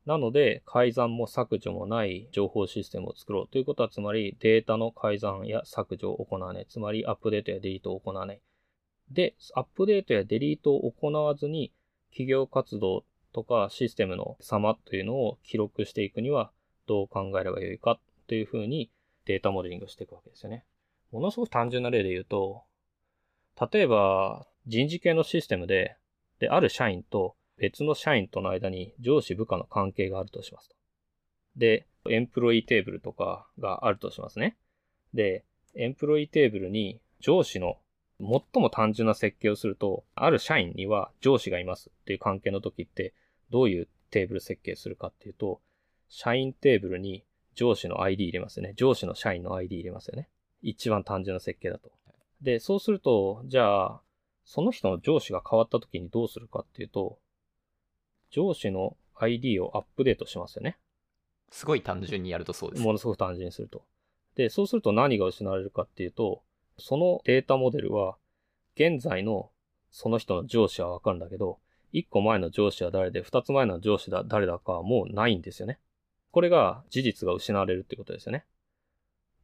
[0.10, 6.66] なので、改ざんも削除もない情報システムを作ろうということは、つまりデータの改ざんや削除を行わない。
[6.68, 8.42] つまりアップデートやデリートを行わない。
[9.12, 11.72] で、アップデートやデリートを行わずに、
[12.10, 16.52] 企業活動とかシステムの様というのを記録していくには、
[16.88, 18.90] どう考えればよいかというふうに
[19.26, 20.66] データモデリングしていくわけですよね。
[21.12, 22.64] ものすごく単純な例で言うと、
[23.72, 25.98] 例えば人事系のシステムで、
[26.40, 30.76] で、ある社員と別の社員との間に上司部下の関係があるとしますと。
[31.56, 34.58] で、エンプロイテーブルとかがあるとしますね。
[35.14, 35.44] で、
[35.76, 37.78] エンプロイテーブルに上司の
[38.20, 43.14] 最も単純な設計をすると、ある社員には上司がいますっていう関係の時って、
[43.50, 45.62] どういうテーブル設計するかっていうと、
[46.08, 47.24] 社員テーブルに
[47.56, 48.74] 上司の ID 入れますよね。
[48.76, 50.30] 上司の社員の ID 入れますよね。
[50.62, 51.92] 一番単純な設計だと。
[52.42, 54.02] で、そうすると、じゃあ、
[54.46, 57.20] その人の上司が変わった時にどうするかっていうと、
[58.30, 60.78] 上司の ID をアップデートしますよね。
[61.52, 62.84] すごい単純にやるとそうです。
[62.84, 63.84] ものすごく単純にすると。
[64.36, 66.44] で、そうすると何が失われるかっていうと、
[66.78, 68.18] そのデータモデルは、
[68.76, 69.52] 現在の
[69.92, 71.60] その人の上司はわかるんだけど、
[71.94, 75.80] 1個前の上司は誰で、2つ前の上司だ誰だかはもうないんですよね。
[76.32, 78.46] これが事実が失われるってことですよね。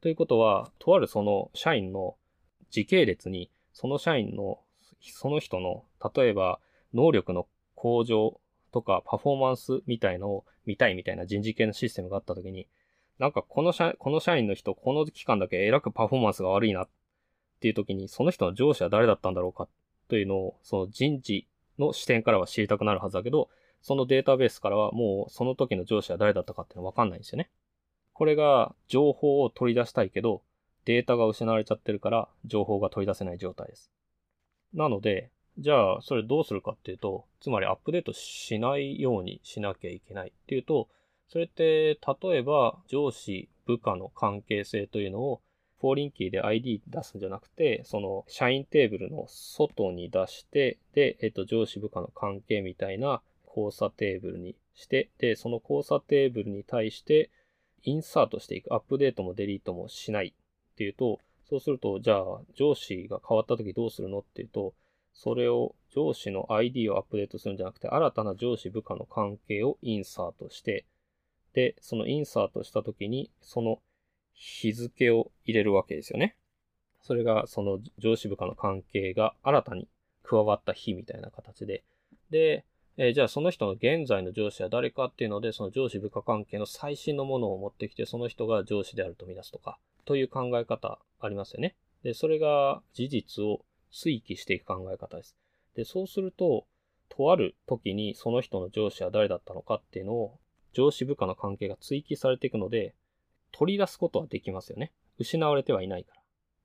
[0.02, 2.16] ということは、とあるその社員の
[2.70, 4.60] 時系列に、その社員の、
[5.02, 6.60] その人の、例えば
[6.94, 8.40] 能力の向上
[8.76, 12.68] とかパフォーマンスみたいのを見たいみたいな人事系のシステムがあったときに、
[13.20, 16.90] なんかこの社、この社員の人、この期間だけ偉くパフォーマンスが悪いなっ
[17.62, 19.70] ていうときに、その人の上司は誰だったんだろうか
[20.10, 21.48] というのを、その人事
[21.80, 23.48] の視点からは知りたくなるはずだけど、
[23.82, 27.50] そのデータベースからはもうその時の上司は誰だったかっていうのはわかんないんですよね。
[28.12, 30.42] これが情報を取り出したいけど、
[30.84, 33.90] データが失われちゃってるから情報が取り出せない状態です。
[34.74, 40.90] なので、じゃあそれどうするかっていうと、つまりアップデートしないようにしなきゃいけないっていうと、
[41.28, 45.42] それって例えば上司部下の関係性というのを
[45.80, 57.30] フォーリンキーで ID 出すんじゃなくて、その社員テーブルの外に出して、で、えっと、上司部下の関係みたいな交差テーブルにして、で、その交差テーブルに対して
[57.84, 58.74] インサートしていく。
[58.74, 60.34] アップデートもデリートもしない
[60.74, 64.74] っていうと、そうすると、じゃあ上司が変わった時どうするのっていうと、
[65.16, 70.86] それを上司の ID をアップデートするんじゃなくて、新たな上司部下の関係をインサートして、
[71.54, 73.80] で、そのインサートした時に、その
[74.34, 76.36] 日付を入れるわけですよね。
[77.02, 79.88] それがその上司部下の関係が新たに
[80.24, 81.86] 加わった日みたいな形で。
[82.30, 82.66] で、
[82.98, 91.76] えー、じゃあその人の現在の上司は誰かっていうので、その上司部下関係の最新のものを持ってきて、その人が上司であるとみなすとか、という考え方ありますよね。
[92.04, 95.36] で、それが事実を推記していく考え方です。
[95.76, 96.66] で、そうすると、
[97.10, 100.40] とある時にその人の上司は誰だったのかっていうのを、
[100.74, 102.96] 上司部下の関係が追記されていくので、
[103.52, 104.92] 取り出すことはできますよね。
[105.18, 106.18] 失われてはいないから。
[106.18, 106.22] だ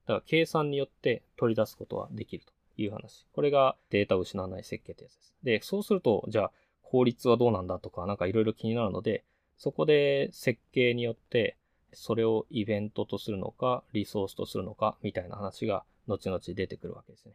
[0.07, 3.27] から計算によって取り出すことはできるという話。
[3.33, 5.35] これがデータを失わない設計ってやつです。
[5.45, 6.53] で、そうすると、じゃあ
[6.83, 9.25] 効率はどうなんだとか、なんかいろいろ気になるので、
[9.57, 11.57] そこで設計によって、
[11.93, 17.35] それをイベントとするのか、リソースとするのか、みたいな話が後々出てくるわけですね。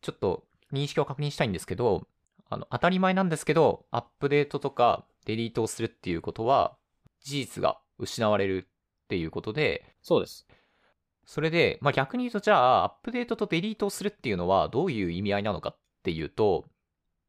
[0.00, 2.06] ちょっと認識を確認したいんですけど、
[2.48, 6.76] あの、当たり前なんですけど、アップデートとかデリートをするっていうことは、
[7.20, 8.68] 事実が失われる
[9.04, 10.46] っていうことで、そうです。
[11.24, 16.66] それで、まあ、逆に言うと、じゃあ、アップデートとデリートをするっていうのはどういう意味合いなのかっていうと、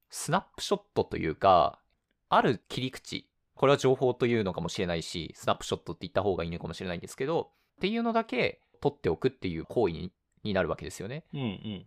[0.10, 1.80] スナップショットというか、
[2.30, 3.28] ある切り口、
[3.58, 10.12] これは情報というのかもしれないし、スナップショットって言った方がいいのかもしれないんですけど、っていうのだけ取っておくっていう行為に
[10.44, 11.26] になるわけですよね。
[11.34, 11.86] うんうん。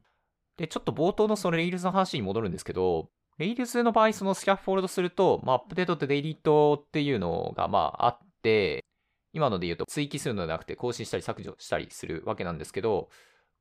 [0.57, 8.85] で、ちょっと冒頭のその Rails の話に戻るんですけど、Rails の場合、そのスキャフォールドすると、まあ、アップデートとデリートっていうのが、まあ、あって、
[9.33, 13.09] 今ので言うと追記するのではなくて更新したり削除したりするわけなんですけど、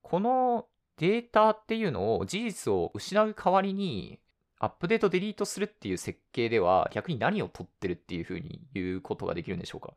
[0.02, 0.66] この
[0.98, 4.20] データっていうのを事実を失う代わりに
[4.60, 9.94] アップデートデリートするっていう設計では逆に何を取ってるっていうふうに言うことができるんでしょうか？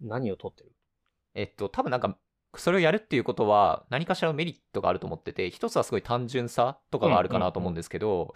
[0.00, 0.72] 何を取ってる？
[1.34, 2.16] えっと、多分なんか、
[2.56, 8.34] それをやるっていうことは何かしらのメリットがあると思ってて、一つはすごい単純さとかがあるかなと思うんですけど、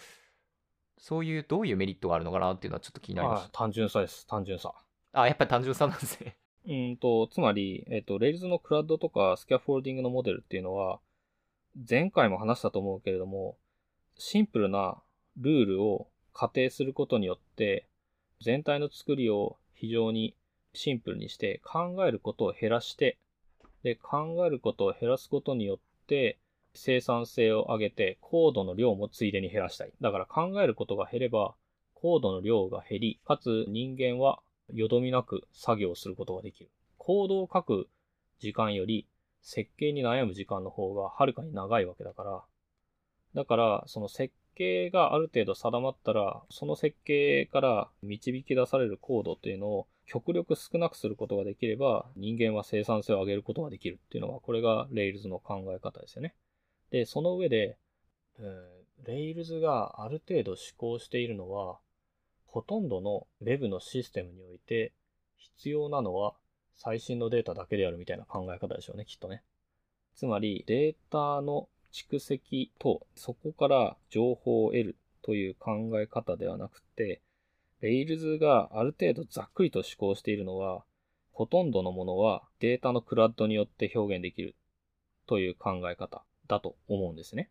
[0.98, 3.48] そういうどういうメリットがあるのかなっていうのはちょっと気になりました。
[3.50, 4.72] 単純さです、単純さ。
[5.12, 6.37] あ、やっぱり単純さなんですね。
[6.66, 11.00] うんと、つまり、えっ、と、Rails のクラウドとかスキャフォールディングのモデルっていうのは、
[11.88, 13.57] 前回も話したと思うけれども、
[14.16, 14.96] シンプルな
[15.38, 17.88] ルールを仮定することによって、
[18.40, 20.35] 全体の作りを非常に
[20.73, 23.18] シンプルにして考えることを減らして、
[23.83, 26.38] で、考えることを減らすことによって
[26.75, 29.92] 生産性を上げてコードの量もついでに減らしたい。
[30.01, 31.55] だから考えることが減れば
[31.94, 34.40] コードの量が減り、かつ人間は
[34.73, 36.70] よどみなく作業することができる。
[36.99, 37.88] コードを書く
[38.40, 39.07] 時間より
[39.42, 42.42] 設計に悩む時間の方がはるかに長いわけだから、
[43.35, 56.35] だからその設計がある程度定まったら、その設計から導き出されるコードっていうのを極力少なくすることができれば、人間は生産性を上げることができるっていうのが、これが Rails の考え方ですよね。
[56.90, 57.79] で、その上で、
[58.38, 61.79] えー、Rails がある程度思考しているのは、
[62.47, 64.93] ほとんどの Web のシステムにおいて
[65.37, 66.35] 必要なのは
[66.77, 69.43] 最新のデータだけであるみたいな考え方でしょうね、きっとね。
[70.14, 77.22] つまり、データの蓄積と、そこから情報を得るという考え方ではなくて、
[77.80, 80.85] Rails がある程度ざっくりと思考しているのは、
[81.30, 84.57] ほとんどのものはデータのクラッドによって表現できる
[85.26, 87.50] という考え方だと思うんですね。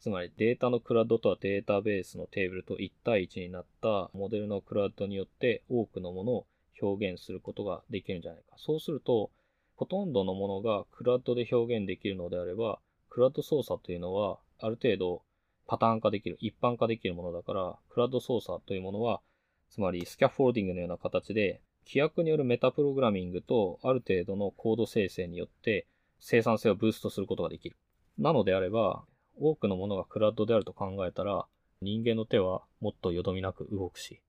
[0.00, 6.46] つまりデータのクラッドとはデータベースのテーブルと1対1になったモデルのクラッドによって多くのものを
[6.82, 8.56] 表現することができるんじゃないか。
[8.58, 9.30] そうすると、
[9.76, 15.22] ほとんどのものがクラッドで表現できるのであれば、クラッド操作というのは、ある程度
[15.66, 19.20] パターン化できる、一般化できるものだから、クラッド操作というものは、
[19.68, 25.86] つまりスキャフォールディングのような形で、規約によるメタプログラミングとある程度のコード生成によって
[26.20, 27.76] 生産性をブーストすることができる。
[28.18, 29.04] なのであれば、
[29.36, 31.46] 多くのものがクラッドであると考えたら、
[31.80, 34.20] 人間の手はもっとよどみなく動くし、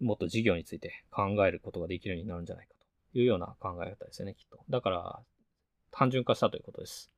[0.00, 2.74] もっと事業について考えることができるようになるんじゃないか
[3.12, 4.64] というような考え方ですよね、きっと。
[4.70, 5.20] だから、
[5.90, 7.12] 単純化したということです。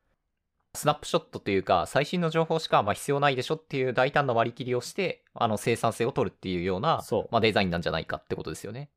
[0.75, 8.91] スナップショットというか、最新の情報しかまあ必要ないでしょっていう大胆な割り切りをして、あの生産性を取るっていうような、そうまあ、デザインなんじゃないかってことですよね。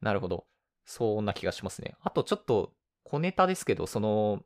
[0.00, 0.46] なるほど。
[0.84, 1.94] そんな気がしますね。
[2.02, 2.72] あとちょっと
[3.04, 4.42] 小ネタですけど、その、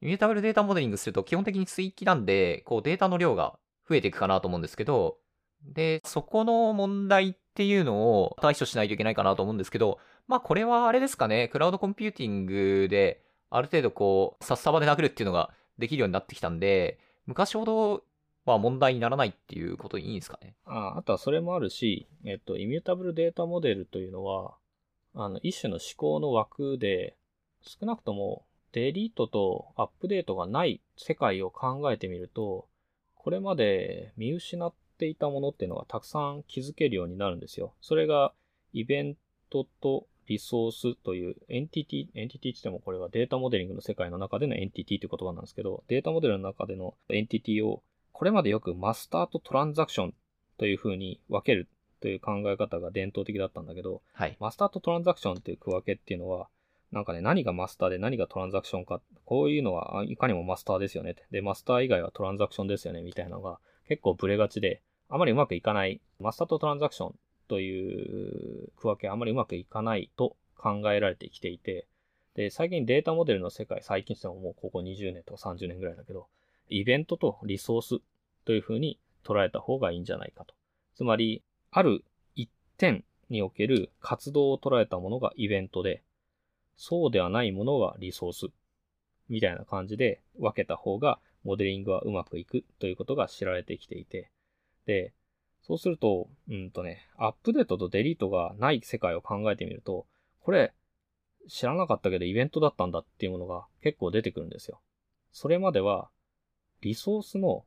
[0.00, 3.58] イミュータブルデータモデリングすると基本的に追記なんで、こうデータの量が
[3.88, 5.18] 増えていくかなと思うんですけど、
[5.62, 15.50] で、そこの問題っていうのを対処しないといけないかなと思うんですけど、まあこれはあれですかね、クラウドコンピューティングである程度こう、札束で殴るっていうのが
[15.80, 18.04] できるようになってきたんで、昔ほど
[18.44, 20.54] は問題にならないっていうことでいいんですかね。
[20.64, 24.54] ああとはそれもあるし、えっと、イミュータブルデータモデルというのは、
[25.14, 27.16] あの、一種の思考の枠で、
[27.62, 32.68] 少なくともデリートとアップデートがない世界を考えてみると、
[33.14, 37.74] これまで見失っていたものっていうのがたくさん気づけるようになるんですよ。
[37.80, 38.32] それが
[38.72, 39.16] イベン
[39.50, 50.14] トとリソースというエンティティ、エンティティって言ってもこれはデータモデリングの世界の中でのエンティティという言葉なんですけど、データモデルの中でのエンティティをこれまでよくマスターとトランザクション
[50.56, 51.68] という風に分ける
[52.00, 54.36] という考え方が伝統的だったんだけど、はい。
[54.38, 56.48] マスターとトランザクションっていう区分けっていうのは、
[56.92, 61.24] なんかね、何がマスターで何がトランザクションか、こういうのはあいかにもマスターですよねって。
[61.32, 67.14] で、マスター以外はトランザクションですよねみたいなのが結構ブレがちで、あまりうまくいかない、マスターとトランザクション
[67.50, 71.88] という区分けあまりうまくいかないと考えられてきていて、
[72.36, 76.28] で、最近データモデルの世界、最近してももうここ20年とか30年ぐらいだけど、
[76.68, 77.98] イベントとリソース
[78.44, 80.54] というふうに捉えた方がいいんじゃないかと。
[80.94, 82.04] つまり、ある
[82.36, 86.04] 一点における活動を捉えたものがイベントで、
[86.76, 88.46] そうではないものがリソース。
[89.28, 94.30] みたいな感じで分けた方がモデリングはうまくいくということが知られてきていて。
[94.86, 95.12] で、
[95.70, 100.04] そうすると、うんとね、アップデートとデリートがない世界を考えてみると、
[100.40, 100.72] これ、
[101.48, 104.80] 知らなかったけどイベントだったんだっていうものが結構出てくるんですよ。
[105.30, 106.10] それまでは、
[106.80, 107.64] リソースの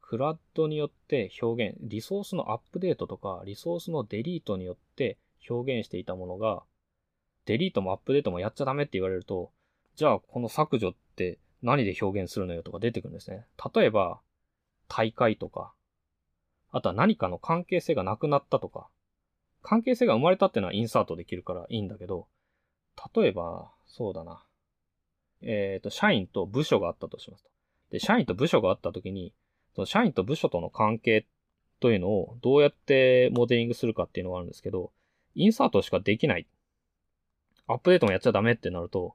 [0.00, 5.18] クラッドによって表現、リソースのアップデートとか、リソースのデリートによって
[5.50, 6.62] 表現していたものが、
[7.44, 9.52] デリートもアップデートもやっちゃダメって言われると、
[9.96, 13.44] じゃあこの削除って何で表現するのよとか出てくるんですね。
[13.74, 14.22] 例えば、
[14.88, 15.74] 大会とか、
[16.74, 18.88] あとは何かの関係性がなくなったとか、
[19.62, 22.26] 関係性が生まれたっていうのはインサートできるからいいんだけど、
[23.14, 24.44] 例えば、そうだな。
[25.40, 27.50] えっ、と、社員と部署があったとしますと。
[27.92, 29.32] で、社員と部署があったときに、
[29.76, 31.28] その社員と部署との関係
[31.78, 34.90] というのをどうやってモデリングするかっていうのがあるんですけど、
[35.36, 36.48] インサートしかできない。
[37.68, 39.14] アップデートもやっちゃダメってなると、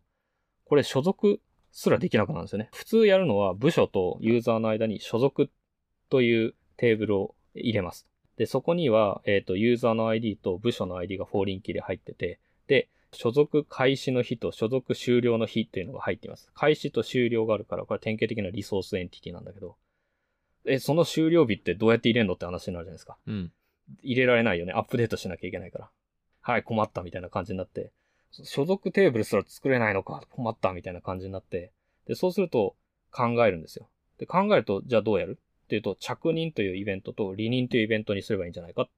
[0.63, 1.41] これ所属
[1.71, 2.69] すらできなくなるんですよね。
[2.73, 5.51] 普通やるのは部署とユーザーの間に所属
[6.09, 8.07] というテーブルを入れます。
[8.37, 16.49] で、そこには、えっ、と、ユーザーの ID と部署の ID がフォーリンキーで入ってて、で、所属開始の日と所属終了の日っていうのが入っています。
[16.53, 19.75] 開始と終了があるから、これは典型的なリソースエンティティなんだけど、
[20.65, 23.17] え、その終了日ってどうやって入れんのって話になるじゃないですか。
[23.25, 23.51] うん。
[24.03, 24.73] 入れられないよね。
[24.73, 25.89] アップデートしなきゃいけないから。
[26.41, 27.91] はい、困ったみたいな感じになって。
[28.31, 31.71] 所属テーブルすら作れないのか、困ったみたいな感じになって、
[32.05, 32.75] で、そうすると
[33.11, 33.89] 考えるんですよ。
[34.19, 35.39] で、考えると、じゃあどうやる？
[35.69, 38.89] っていうと、着任というイベントと離任というイベントにすればいいんじゃないかっ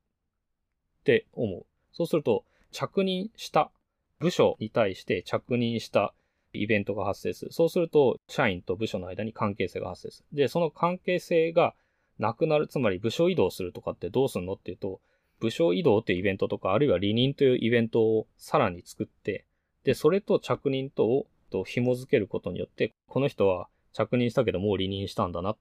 [1.03, 1.65] て思う。
[1.91, 3.71] そうすると、着任した
[4.19, 6.13] 部署に対して着任した
[6.53, 7.51] イベントが発生する。
[7.51, 10.37] そうすると、社員と部署の間に関係性が発生する。
[10.37, 11.75] で、その関係性が
[12.19, 15.01] なくなる、つまり部署移動するとかってどうすんのっていうと、
[15.41, 19.43] 部署移動っていうイベントとか、あるいは離任というイベントをさらに作って、
[19.83, 25.55] で、それと着任とをと紐付けることによって、この人は着任したけどもう離任したんだな、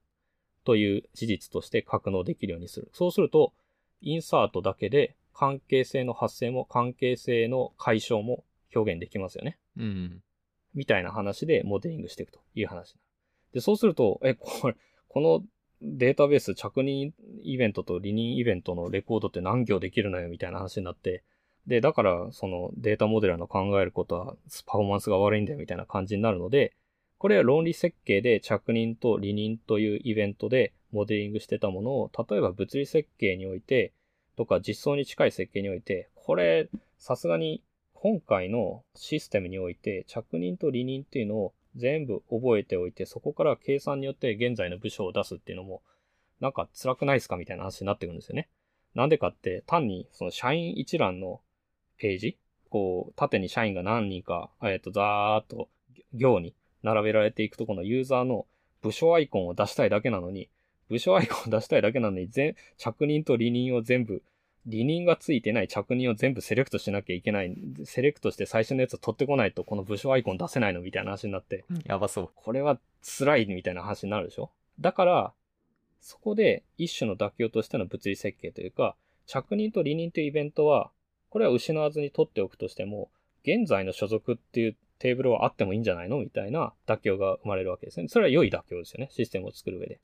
[0.65, 2.91] という事実として格納できるようにする。
[2.93, 3.53] そうすると、
[4.01, 8.45] インサートだけで関係性の発生も関係性の解消も
[8.75, 9.59] 表現できますよね。
[9.77, 10.23] うん。
[10.75, 12.97] みたいな話でモデリングしていくという話。
[13.53, 14.77] で、そうすると、え、これ、
[15.09, 15.43] この
[15.83, 21.25] データベース着任イベントと離任イベントのレコードって何行できるのよみたいな話になって、
[21.67, 24.37] で、だから、そのデータモデラーの考えることは
[24.67, 26.75] パフォーマンスが悪いんだよみたいな感じになるので、
[27.21, 33.93] これは論理設計で着任と離任というイベントでモデリングしてたものを、例えば物理設計において、
[34.39, 37.63] とか実装に近い設計において、これ、さすがに
[37.93, 45.83] 今回のシステムにおいて着任と離任っていうのを全部覚えておいて、そこから計算によって現在の部署を出すっていうのも、
[46.41, 48.49] なんか辛くないですかみたいな話になってくるんですよね。
[48.95, 51.43] なんでかって、単にその社員一覧の
[51.99, 52.39] ページ、
[52.71, 55.69] こう、縦に社員が何人か、えっと、ざーっと
[56.15, 58.47] 行に並べられていくとこのユーザーの
[58.83, 60.49] 部署アイコンを出したいだけなのに、
[60.89, 64.23] 部署アイコンを出したいだけなのに、全、着任と離任を全部、
[64.67, 67.57] 離任がついてない着任を全部セレクトしなきゃいけない。
[67.85, 72.31] セレクトして最初のやつを取ってこないと、この部署アイコン出せないのみたいな話になって、やばそう。
[72.35, 74.51] これは辛いみたいな話になるでしょ？
[74.81, 75.33] だから、
[76.01, 80.91] そこで一種の妥協としての物理設計というか、着任と離任というイベントは、
[81.29, 83.11] これは失わずに取っておくとしても、
[83.45, 86.19] 現在の所属っていうテーブルはあってもいいんじゃないの？
[86.19, 88.07] みたいな妥協が生まれるわけですね。
[88.09, 89.09] それは良い妥協ですよね。
[89.11, 90.01] システムを作る上で。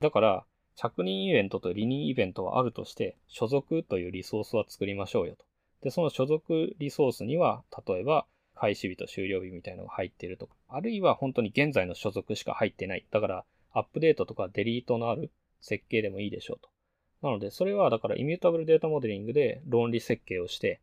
[0.00, 0.44] だから、
[0.76, 5.44] 着任イベントと離任イベントはあるとして、所属というリソースは作りましょうよと。
[5.82, 13.06] で、その所属リソースには、例えば、開始日と終了日みたいなのが入っているとか、あるいは本当に現在の所属しか入ってない。
[13.10, 15.30] だから、アップデートとかデリートのある
[15.60, 16.68] 設計でもいいでしょうと。
[17.22, 20.80] なので、それはだからイミュータブルデータモデリングで論理設計をして、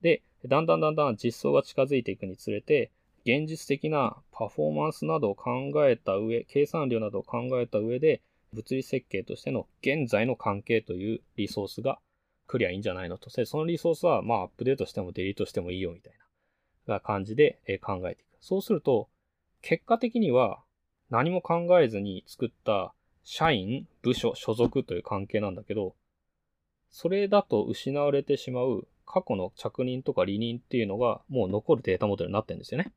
[0.00, 2.90] で、だんだんだんだん実装が近づいていくにつれて、
[3.24, 8.20] 現実的なパフォーマンスなどを考えた上、計算量などを考えた上で、
[8.52, 11.98] 物理設計としての現在の関係というリソースが
[12.46, 13.30] クリアいいんじゃないのと。
[13.30, 16.12] そのリソースは、まあ、アップデートしてもデリートしてもいいよみたい
[16.86, 18.28] な感じで考えていく。
[18.40, 19.08] そうすると、
[19.62, 20.62] 結果的には
[21.08, 22.92] 何も考えずに作った
[23.24, 25.94] 社員、部署、所属という関係なんだけど、
[26.90, 32.92] それだと失われてしまう過去の着任とか離任っていうのがもう残るデータモデルになってるんですよね。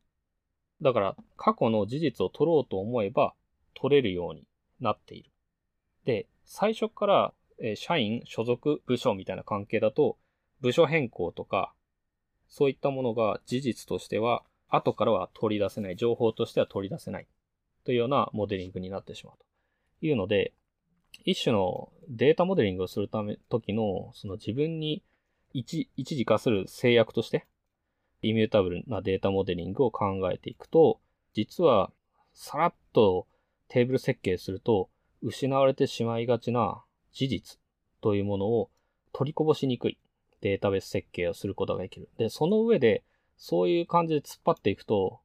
[0.82, 3.34] だから過去の事実を取ろうと思えば
[3.74, 4.46] 取れるように
[4.80, 5.32] なっている。
[6.06, 10.18] で、最初から、え社員、所属、部署みたいな関係だと、
[10.62, 11.74] 部署変更とか、
[12.48, 17.28] そういったものが事実としては、後からは取り出せない、情報としては取り出せない、
[17.86, 19.46] というようなモデリングになってしまうと
[20.06, 20.54] いうので、
[21.24, 25.02] 一種のデータモデリングをするため、時の、その自分に
[25.54, 27.48] 一一時化する制約として、
[28.26, 31.00] イミュータブルなデータモデリングを考えていくと、
[31.34, 31.92] 実は、
[32.34, 33.28] さらっと
[33.68, 34.90] テーブル設計すると、
[35.22, 37.60] 失われてしまいがちな事実
[38.02, 38.70] というものを
[39.14, 39.98] 取りこぼしにくい
[40.42, 42.10] データベース設計をすることができる。
[42.18, 43.04] で、その上で、
[43.38, 45.20] そういう感じで突っ張っていくと、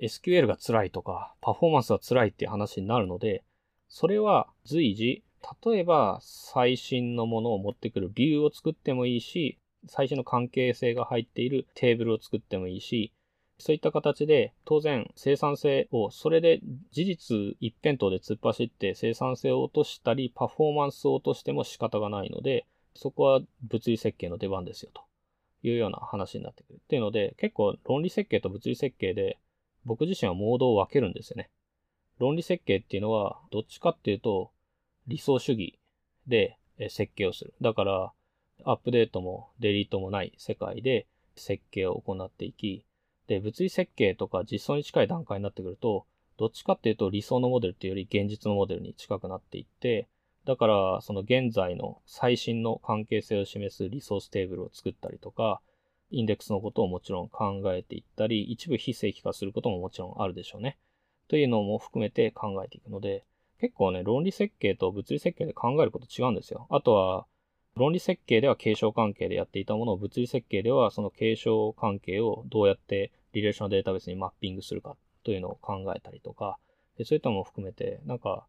[0.00, 3.44] SQL が辛いとか、パフォーマンスが辛いっていう話になるので、
[3.88, 5.24] それは随時、
[5.64, 9.58] 例えば最新のものを持ってくるビューを作ってもいいし、
[9.88, 13.12] 最新の関係性が入っているテーブルを作ってもいいし、
[13.60, 16.60] そういった形で当然生産性をそれで
[16.92, 22.64] 事実一辺倒で突っ走って生産性を落としたりパフォーマンスを落としても仕方がないので
[22.94, 25.02] そこは物理設計の出番ですよと
[25.62, 26.76] いうような話になってくる。
[26.82, 29.38] っていうので結構論理設計と物理設計で
[29.84, 31.50] 僕自身はモードを分けるんですよね。
[32.18, 34.50] 論理設計っていうのはどっちかっていうと
[35.06, 35.78] 理想主義
[36.26, 36.56] で
[36.88, 37.52] 設計をする。
[37.60, 38.12] だから
[38.64, 41.06] アップデートもデリートもない世界で
[41.36, 42.84] 設計を行っていき、
[43.26, 46.06] で、物理設計とか実装に近い段階になってくると、
[46.36, 50.08] どっちかっていうと理想のモデルっていうより現実のモデルに近くなっていって、
[50.46, 55.60] だからその現在の最新の関係性を示すリソーステーブルを作ったりとか、
[56.10, 60.76] インデックスのことをもちろん考えていったり、一部非正規化することももちろんあるでしょうね。
[61.28, 63.24] というのも含めて考えていくので、
[63.60, 66.66] 結構ね、論理設計と物理設計で考えること違うんですよ。
[66.70, 67.26] あとは、
[67.76, 76.58] 論理設計では継承関係でやっていたものを物理設計ではその継承関係をどうやってリレーションデータベースにマッピングするかというのを考えたりとか、
[76.98, 78.46] でそういったものも含めて、なんか、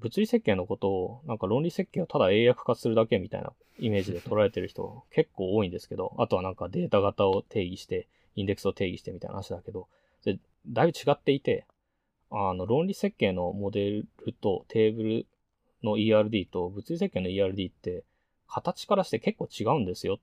[0.00, 9.88] 物理設計のことを、なんか論理設計をただ英訳化するだけみたいなイメージで捉えてる人結構多いんですけど、あとはなんかデータ型を定義して、インデックスを定義してみたいな話だけど、
[10.22, 11.66] それだいぶ違っていて、
[12.30, 14.06] あの、論理設計のモデル
[14.40, 15.26] とテーブル
[15.82, 18.04] の ERD と物理設計の ERD って
[18.50, 20.18] 形からして結構違うんですよっ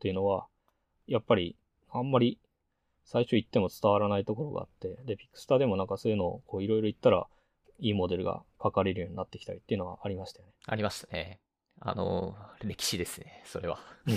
[0.00, 0.46] ていうのは、
[1.06, 1.56] やっぱり
[1.90, 2.38] あんまり
[3.04, 7.26] 最初言っても伝わらないところがあって、で、ピクスタでもなんかそういうのをこういろいろ言ったら、
[7.80, 10.52] いいモデルが書かれるようになってきたりっていうのはありましたよね。
[10.66, 11.40] ありましたね。
[11.80, 13.78] あの、歴史ですね、それは。
[14.06, 14.14] うん。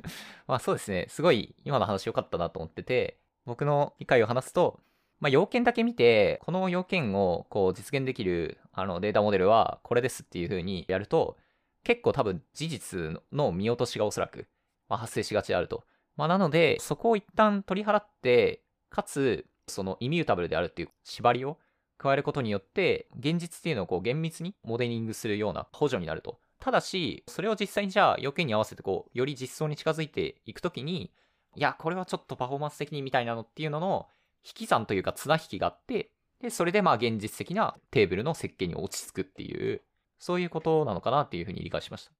[0.46, 4.80] まあそうですね、すごい今の話良かったなと思ってて、僕の理解を話すと、
[5.20, 11.38] まあ要件だけ見て、この要件をこう実現できるあのデータモデルはこれですっていう風にやると、
[11.84, 14.46] 結構多分事実の見落としがおそらく、
[14.88, 15.84] まあ、発生しがちであると。
[16.16, 21.58] まあなので、そこを一旦取り払って、かつ、そのイミュータブルであるっていう縛りを
[21.98, 26.38] 加えることによって、現実っていうのをこう厳密にモデリングするような補助になると。
[26.60, 31.12] ただし、それを実際にじゃあ要件に合わせてこう、より実装に近づいていくときに、
[31.56, 34.08] いや、これはちょっとパフォーマンス的にみたいなのっていうのの
[34.44, 36.10] 引き算というか綱引きがあって、
[36.40, 39.82] で、それでまあ現実的なテーブルの設計に落ち着くっていう、
[40.18, 42.12] そういうことなのかなっていうふうに理解しました。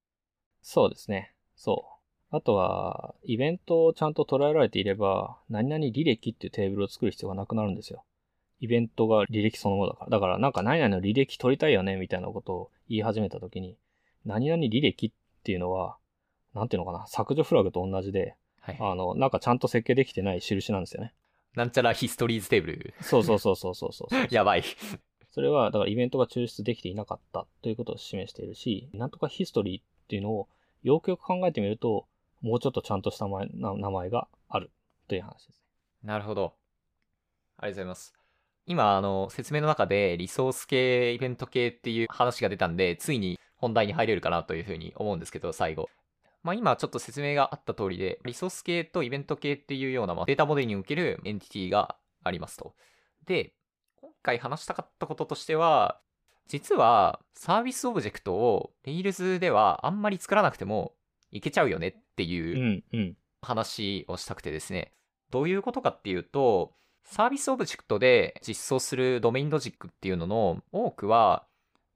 [0.63, 1.35] そうですね。
[1.57, 1.87] そ
[2.33, 2.37] う。
[2.37, 8.05] あとは、イベントをちゃんと捉えられていれば、何々履歴っていうテーブルを作る必要がなくなるんですよ。
[8.61, 10.11] イベントが履歴そのものだから。
[10.11, 13.77] だからなんか何々の履歴取りたいよねみたいなことを言い始めたときに、
[14.25, 15.13] 何々履歴っ
[15.45, 15.97] ていうのは、
[16.55, 21.13] なんていうのかな、削除フラグと同じで、はい、あの、なんかちゃんと設計できてない印なんですよね。
[21.55, 22.95] なんちゃらヒストリーズテーブル。
[23.01, 24.65] そうそうそうそうそうそう やばい。
[25.35, 30.49] それは、だからイベントが抽出できていなかったということを示しているし、なんとかヒストリーっていうのを
[30.85, 32.07] よくよく考えてみると、
[32.41, 34.71] もうちょっとちゃんとした名前がある
[35.09, 35.65] という話ですね
[36.05, 36.55] なるほど。
[37.57, 38.15] ありがとうございます。
[38.67, 45.91] 今、あの、説明の中でリソース系、イベント系っていう話が出たんで、ついに本題に入れるかなというふうに思うんですけど、最後。
[46.45, 52.77] まあ今ちょっと説明があった通りで、リソース系とイベント系っていうような、ま、データモデルにおけるエンティティがありますと。
[53.27, 53.53] で、今
[54.25, 56.01] 回話したかったこととしては、
[56.49, 60.93] 実はサービスオブジェクトを Rails ではあんまり作らなくても
[61.31, 62.85] いけちゃうよねっていう
[63.41, 64.93] 話をしたくてですね。
[65.31, 66.73] どういうことかっていうと、
[67.05, 71.45] サービスオブジェクトで実装するドメインロジックっていうのの多くは、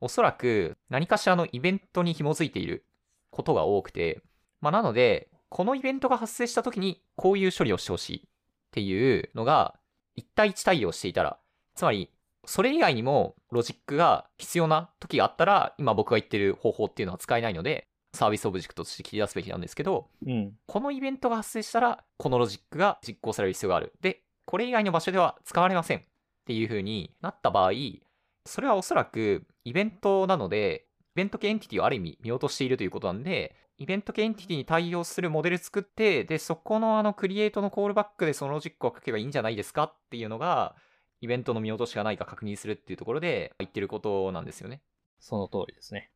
[0.01, 2.85] おそらく何かしらのイベントに紐づいている
[3.31, 4.23] ことが多くて、
[4.61, 8.29] まあ、なので、このイベントが発生した時にこういう処理をしてほしいっ
[8.71, 9.79] ていうのが
[10.19, 11.39] 1対1対応していたら、
[11.75, 12.11] つまり、
[12.45, 23.93] それ以外にもロジックが必要な時があったら、今僕が言ってる方法っていうのは使えないので、サービスオブジェクトとして切り出すべきなんですけど、うん、このイベントが発生したら、このロジックが実行される必要がある。
[24.01, 26.03] で、これ以外の場所では使われませんっ
[26.47, 27.73] ていう風になった場合、
[28.47, 40.75] それはおそらくイベントなので、イベント系エンティティをある意味見落としているということなんで、イベント系エンティティに対応するモデル作って、で、そこのあのクリエイトのコールバックでそのロジックを書けばいいんじゃないですかっていうのが、
[41.21, 44.83] イベントの見落としがないか確認するっていうところで言ってることなんですよね。
[45.19, 46.11] その通りですね。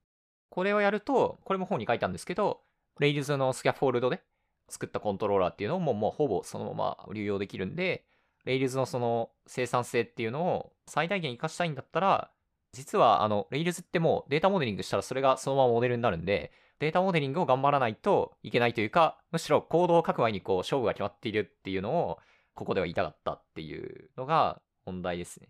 [0.48, 2.60] これをやると、これも本に書いたんですけど、
[3.00, 4.22] Rails のスキャフォールドで
[4.68, 8.04] 作ったコントローラーっていうのももうほぼそのまま流用できるんで、
[8.46, 12.30] Rails のその生産性っていうのを最大限活かしたいんだったら、
[12.72, 22.18] 実はあの Rails ってもうデータモデリングしたらそれがそのままモデルになるんで、データモデリングを頑張らないといけないというか、むしろコードを書く前にこう勝負が決まっているっていうのを、
[22.54, 25.48] ここでは言いたかったっていうのが問題ですね。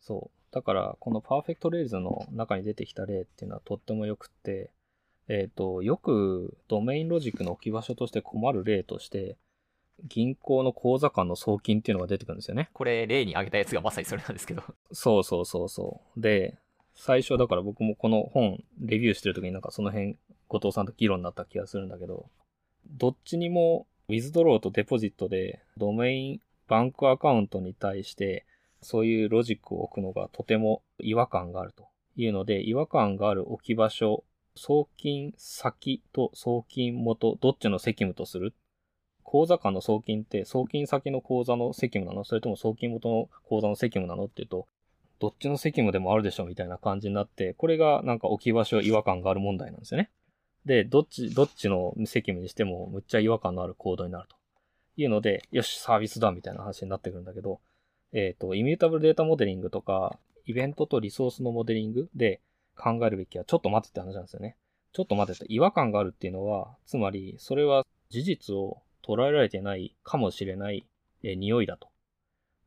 [0.00, 0.54] そう。
[0.54, 4.70] だから、このパーフェクト Rails の中に出てきた例っていうのはとっても良くて、
[5.28, 9.36] えっ、ー、と、よくドメインロジックの置き場所として困る例として、
[10.06, 12.68] 銀行の口座間の送金っていうのが出てくるんですよね。
[12.72, 14.62] これ、例に挙げたやつがまさにそれなんですけど。
[14.92, 16.20] そうそうそうそう。
[16.20, 16.58] で、
[16.94, 20.16] 最初だから僕もこの本、レビューしてる時になんかその辺、
[20.48, 22.28] 後藤さんと議論になった気がするんだけど、
[22.86, 28.46] どっちにも、ウィズドローとデポジットで、ドメイン、バンクアカウントに対して、
[28.80, 34.24] そういうロジックを置くのがとても違和感があるというので、違和感がある置き場所、
[34.56, 38.54] 送金先と送金元、どっちの責務とする？
[39.22, 42.24] 口座間の送金って送金先の口座の責務なの？
[42.24, 44.26] それとも送金元の口座の責務なの？
[44.26, 44.66] っていうと、
[45.18, 50.10] どっちの責務でもあるでしょみたいな感じになって、これがなんか置き場所違和感がある問題なんですよね。
[50.66, 54.36] で、どっち、どっちの責務にしてもむっちゃ違和感のあるコードになると。
[54.96, 57.60] いうので、よし、サービスだみたいな話になってくるんだけど、
[58.12, 62.40] えっ、ー、と、イミュータブルデータモデリングとか、イベントとリソースのモデリングで
[62.76, 64.56] 考えるべきはちょっと待ってって話なんですよね。
[64.92, 70.86] ちょっと待って違和感があるっていうのは、つまり、それは事実を捉えられてないかもしれない
[71.24, 71.88] え匂いだと。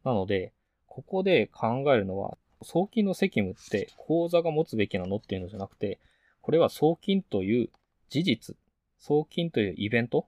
[0.03, 0.53] なので、
[0.85, 5.99] ここで考えるのは、送金の責務って口座が持つべきなのっていうのじゃなくて、
[6.41, 7.69] これは送金という
[8.09, 8.57] 事実、
[8.97, 10.27] 送金というイベント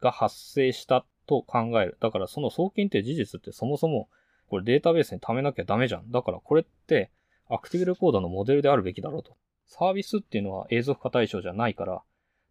[0.00, 1.96] が発生したと考える。
[2.00, 4.08] だからその送金という事実ってそもそも
[4.48, 6.10] これデータベースに貯めなきゃダメじゃん。
[6.10, 7.10] だからこれって
[7.48, 9.36] アクティブレコーダーのモデルであるべきだろうと。
[9.66, 12.02] サービスっていうのは永続化対象じゃないから、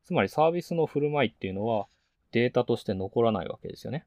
[0.04, 1.88] つまりサービスの振る舞いっていうのは
[2.32, 4.06] データとして残らないわけですよね。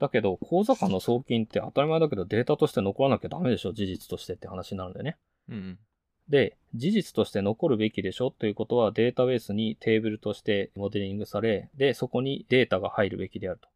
[0.00, 5.16] だけど、口座間の送金って当たり前だけどデータとして残らなきゃダメでしょ、事実としてって話になるんだよね。
[5.48, 5.78] うん。
[6.28, 13.68] で、事実として残るべきでしょということはデータベースにテーブルとしてモデリングされ、で、そこにデータが入るべきであると。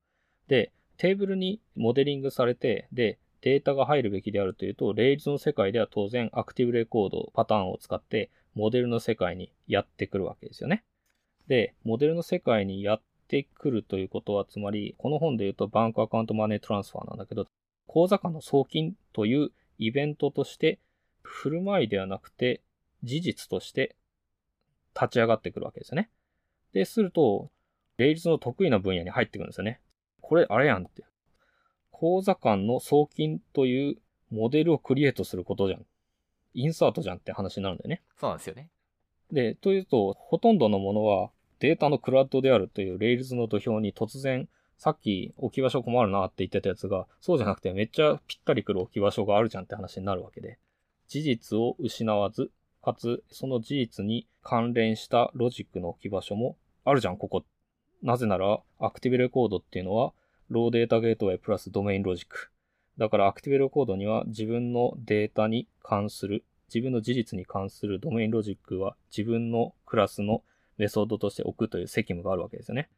[0.49, 10.85] で、テーブルにモデリングされて、で、データが入るべきであるというと、レイズの世界では当然アクティブレコードパターンを使ってモデルの世界にやってくるわけですよね。
[11.47, 17.47] で、モデルの世界にやってくるということは、つまり、この本で言うとバンクアカウントマネートランスファーなんだけど、
[17.87, 20.81] 口座間の送金というイベントとして、
[21.23, 22.63] 振る舞いではなくて、
[23.03, 23.95] 事実として
[24.95, 26.11] 立ち上がってくるわけですよね。
[26.73, 27.51] で、すると、
[27.99, 29.81] レイズの得意な分野に入ってくるんですよね。
[30.27, 31.05] これ、あれやんって。
[31.93, 33.97] 口座間の送金という
[34.31, 35.87] モデルをクリエイトすることじゃん。
[36.55, 38.03] インサートじゃんって話になるんだよね。
[38.18, 38.68] そうなんですよね。
[39.31, 44.49] で、というと、ほとんどのものはデータのクラウドであるという Rails の土俵に突然、
[44.79, 50.59] さっき置き場所困るなって言ってたやつが、そうじゃなくてめっちゃぴったりくる置き場所があるじゃんって話になるわけで、
[51.07, 52.51] 事実を失わず、
[52.83, 57.45] かつその事実に関連したロジックの置き場所もあるじゃん、ここ。
[58.03, 60.13] なぜなら、アクティブレコードっていうのは、
[60.49, 62.51] ローデータゲートウェイプラスドメインロジック。
[62.99, 70.43] だからアクティブレコードには自分のデータに関する、自分の事実に関するドメインロジックは自分のクラスの
[70.79, 72.89] メソッドとして置くという責務があるわけですよね。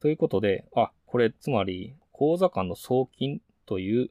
[0.00, 4.10] ということで、あ、これつまり、口座間の送金という、いわ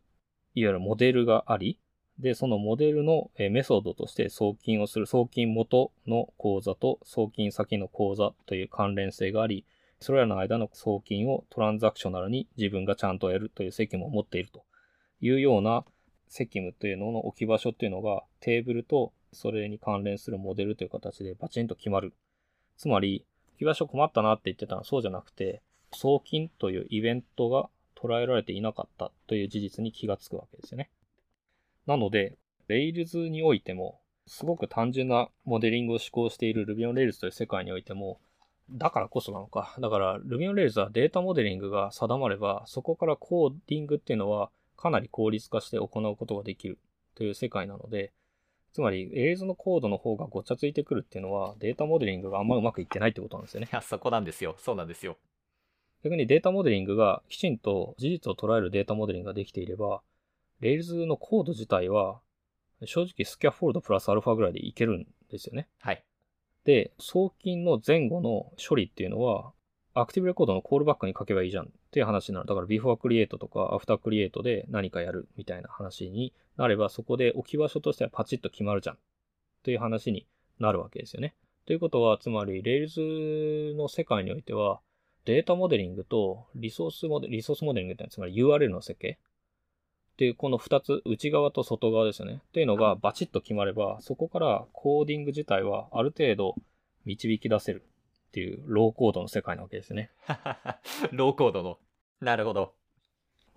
[0.54, 1.80] ゆるモデルがあり、
[2.20, 9.66] で、そのモデルのメソッドとして送金をする送金元の口座と送金先の口座という関連性があり、
[10.00, 14.64] それらの間の送金をトランザクショナルに自分がちゃんとやるという責務を持っていると
[15.22, 15.86] いうような
[16.28, 22.14] 責務というのの置き場所っていうのがテーブルとそれに関連するモデルという形でバチンと決まる
[22.78, 30.91] つまり、置き場所困ったなって言ってたのはそうじゃなくて、送金というイベントが捉えられていなかったという事実に気がつくわけですよね。
[31.88, 32.38] なので、
[32.70, 38.20] Rails においても、すごく単純なモデリングを施行している Ruby on Rails という世界においても、
[38.72, 39.76] だからこそなのか。
[39.80, 46.78] だから Ruby on Rails はデータモデリングが定まれば、そこからコーディングっていうのはかなり効率化して行うことができる
[47.15, 48.11] という世界なので、
[48.74, 53.70] つまり、映像のコードの方がごちゃついてくるっていうのは、データモデリングがあんまうまくいってないってことなんですよね。
[53.72, 54.55] いや、そこなんですよ。
[54.59, 55.18] そうなんですよ。
[56.03, 60.01] 逆にデータモデリングがきちんと事実を捉えるデータモデリングができていれば、
[60.61, 62.22] Rails のコード自体は、
[62.86, 65.68] 正直スキャフォールドプラスアルファぐらいでいけるんですよね。
[65.80, 66.03] はい。
[66.68, 69.53] で、送金の前後の処理っていうのは、
[69.93, 72.45] アクティブレコードのコールバックに書けばいいじゃんっていう話になる。
[72.45, 78.97] だから before create とか after create で何かやるみたいな話になれば、そこで置き場所としてはパチッと決まるじゃん
[79.63, 80.28] という話に
[80.59, 81.36] なるわけですよね。
[81.65, 84.82] ということは、つまり Rails の世界においては、
[85.24, 89.20] データモデリングとリソースモデリソースモデリングってのは、つまり URL の設計
[90.18, 92.41] っていうこの2つ、内側と外側ですよね。
[92.47, 96.55] っていうのがバチッと決まれば、そこからコーディング自体はある程度
[97.05, 97.84] 導き出せる。
[98.28, 100.09] っていうローコードの世界なわけですね。
[101.13, 101.80] ローコードの。
[102.20, 102.74] なるほど。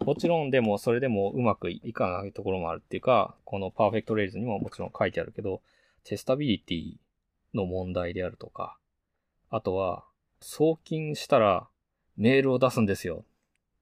[0.00, 5.62] もちろんでもそれでもうまくいかないところもあるっていうか、このパーフェクトレイズにももちろん書いてあるけど、
[6.04, 6.96] テスタビリティ
[7.52, 8.78] の問題であるとか、
[9.50, 10.04] あとは、
[10.40, 11.68] 送金したら
[12.16, 13.24] メールを出すんですよ。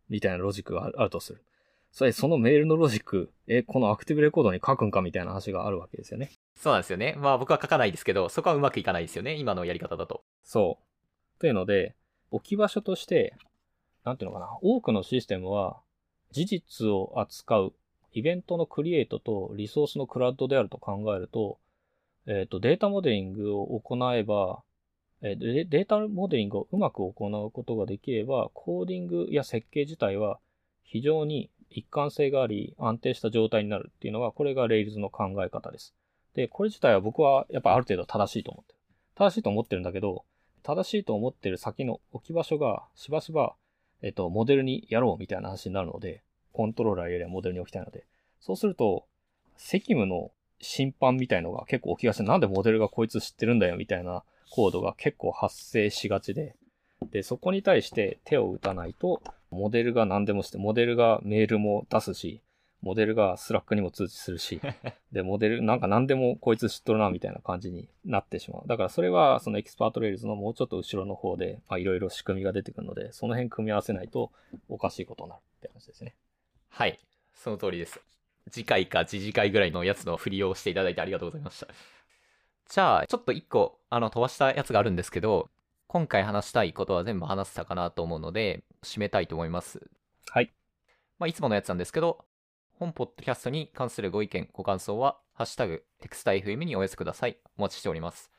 [0.09, 1.45] みたいなロジックがあるとする。
[1.91, 6.31] それ、そのメールのロジック、え、このアクティブレコードに書くんかみたいな話があるわけですよね。
[6.57, 7.15] そうなんですよね。
[7.19, 9.35] まあ僕は書かないですけど、そこはうまくいかないですよね。
[9.35, 10.23] 今のやり方だと。
[10.43, 11.41] そう。
[11.41, 11.95] というので、
[12.31, 13.35] 置き場所として、
[14.05, 14.59] なんていうのかな。
[14.63, 15.81] 多くのシステムは、
[16.31, 17.75] 事実を扱う、
[18.13, 21.59] イベントのクリエイトとリソースのクラウドであると考えると、
[22.27, 24.63] えっ、ー、と、データモデリングを行えば、
[25.23, 27.11] えー、データモデリングをうまく行
[27.47, 30.39] うことができれば、コーディングや設計自体は
[30.85, 35.95] 非常に一貫性があり、安定した状態になるっていうのが、これが Rails の考え方です。
[36.35, 38.79] で、これ自体は僕はやっぱある程度正しいと思ってる。
[39.15, 40.25] 正しいと思ってるんだけど、
[40.63, 43.55] 正しいと思ってる先の置き場所がしばしば、
[44.03, 48.05] えっと、モデルにやろうみたいな話になるので、コントローラーよりはモデルに置きたいので、
[48.41, 49.05] そうすると、
[49.57, 56.55] 責務の侵犯みたいのが結構起きがちで、なんでモデルがこいつ知ってるんだよみたいなコードが結構発生しがちで、
[57.11, 62.43] で、そこに対して手を打たないと、モデルが何でもして、モデルがメールも出すし、
[62.81, 64.61] モデルが Slack にも通知するし、
[65.11, 68.63] で、モデル、なんか何でもこいつ知っとるな、みたいな感じになってしまう。
[68.67, 74.31] だからそれは、そのエキスパート Rails のもうちょっと後ろの方で、まあいろいろ仕組みが出てくるので、その辺組み合わせないと
[74.69, 76.15] おかしいことになるって話ですね。
[76.69, 76.99] はい。
[77.35, 78.01] その通りです。
[78.51, 81.69] 次回か次次回ぐらいのやつの振りをしていただいてありがとうございました。
[82.69, 85.51] じゃあ、ちょっと一個、あの、飛ばしたやつがあるんですけど、
[85.89, 89.81] 今回話したいことは全部話せたかなと思うので、締めたいと思います。
[90.29, 90.53] はい。
[91.19, 92.27] まあ、いつものやつなんですけど、
[92.79, 97.39] 本ポッドキャストに関するご意見、ご感想は、ハッシュタグ、テクスタ FM にお寄せください。
[97.57, 98.31] お待ちしております。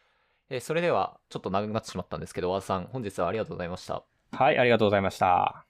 [0.51, 4.03] えー、それでは、ちょっと長くなってしまったんですけど、和田さん、本日はありがとうございました。
[4.31, 5.68] はい、ありがとうございました。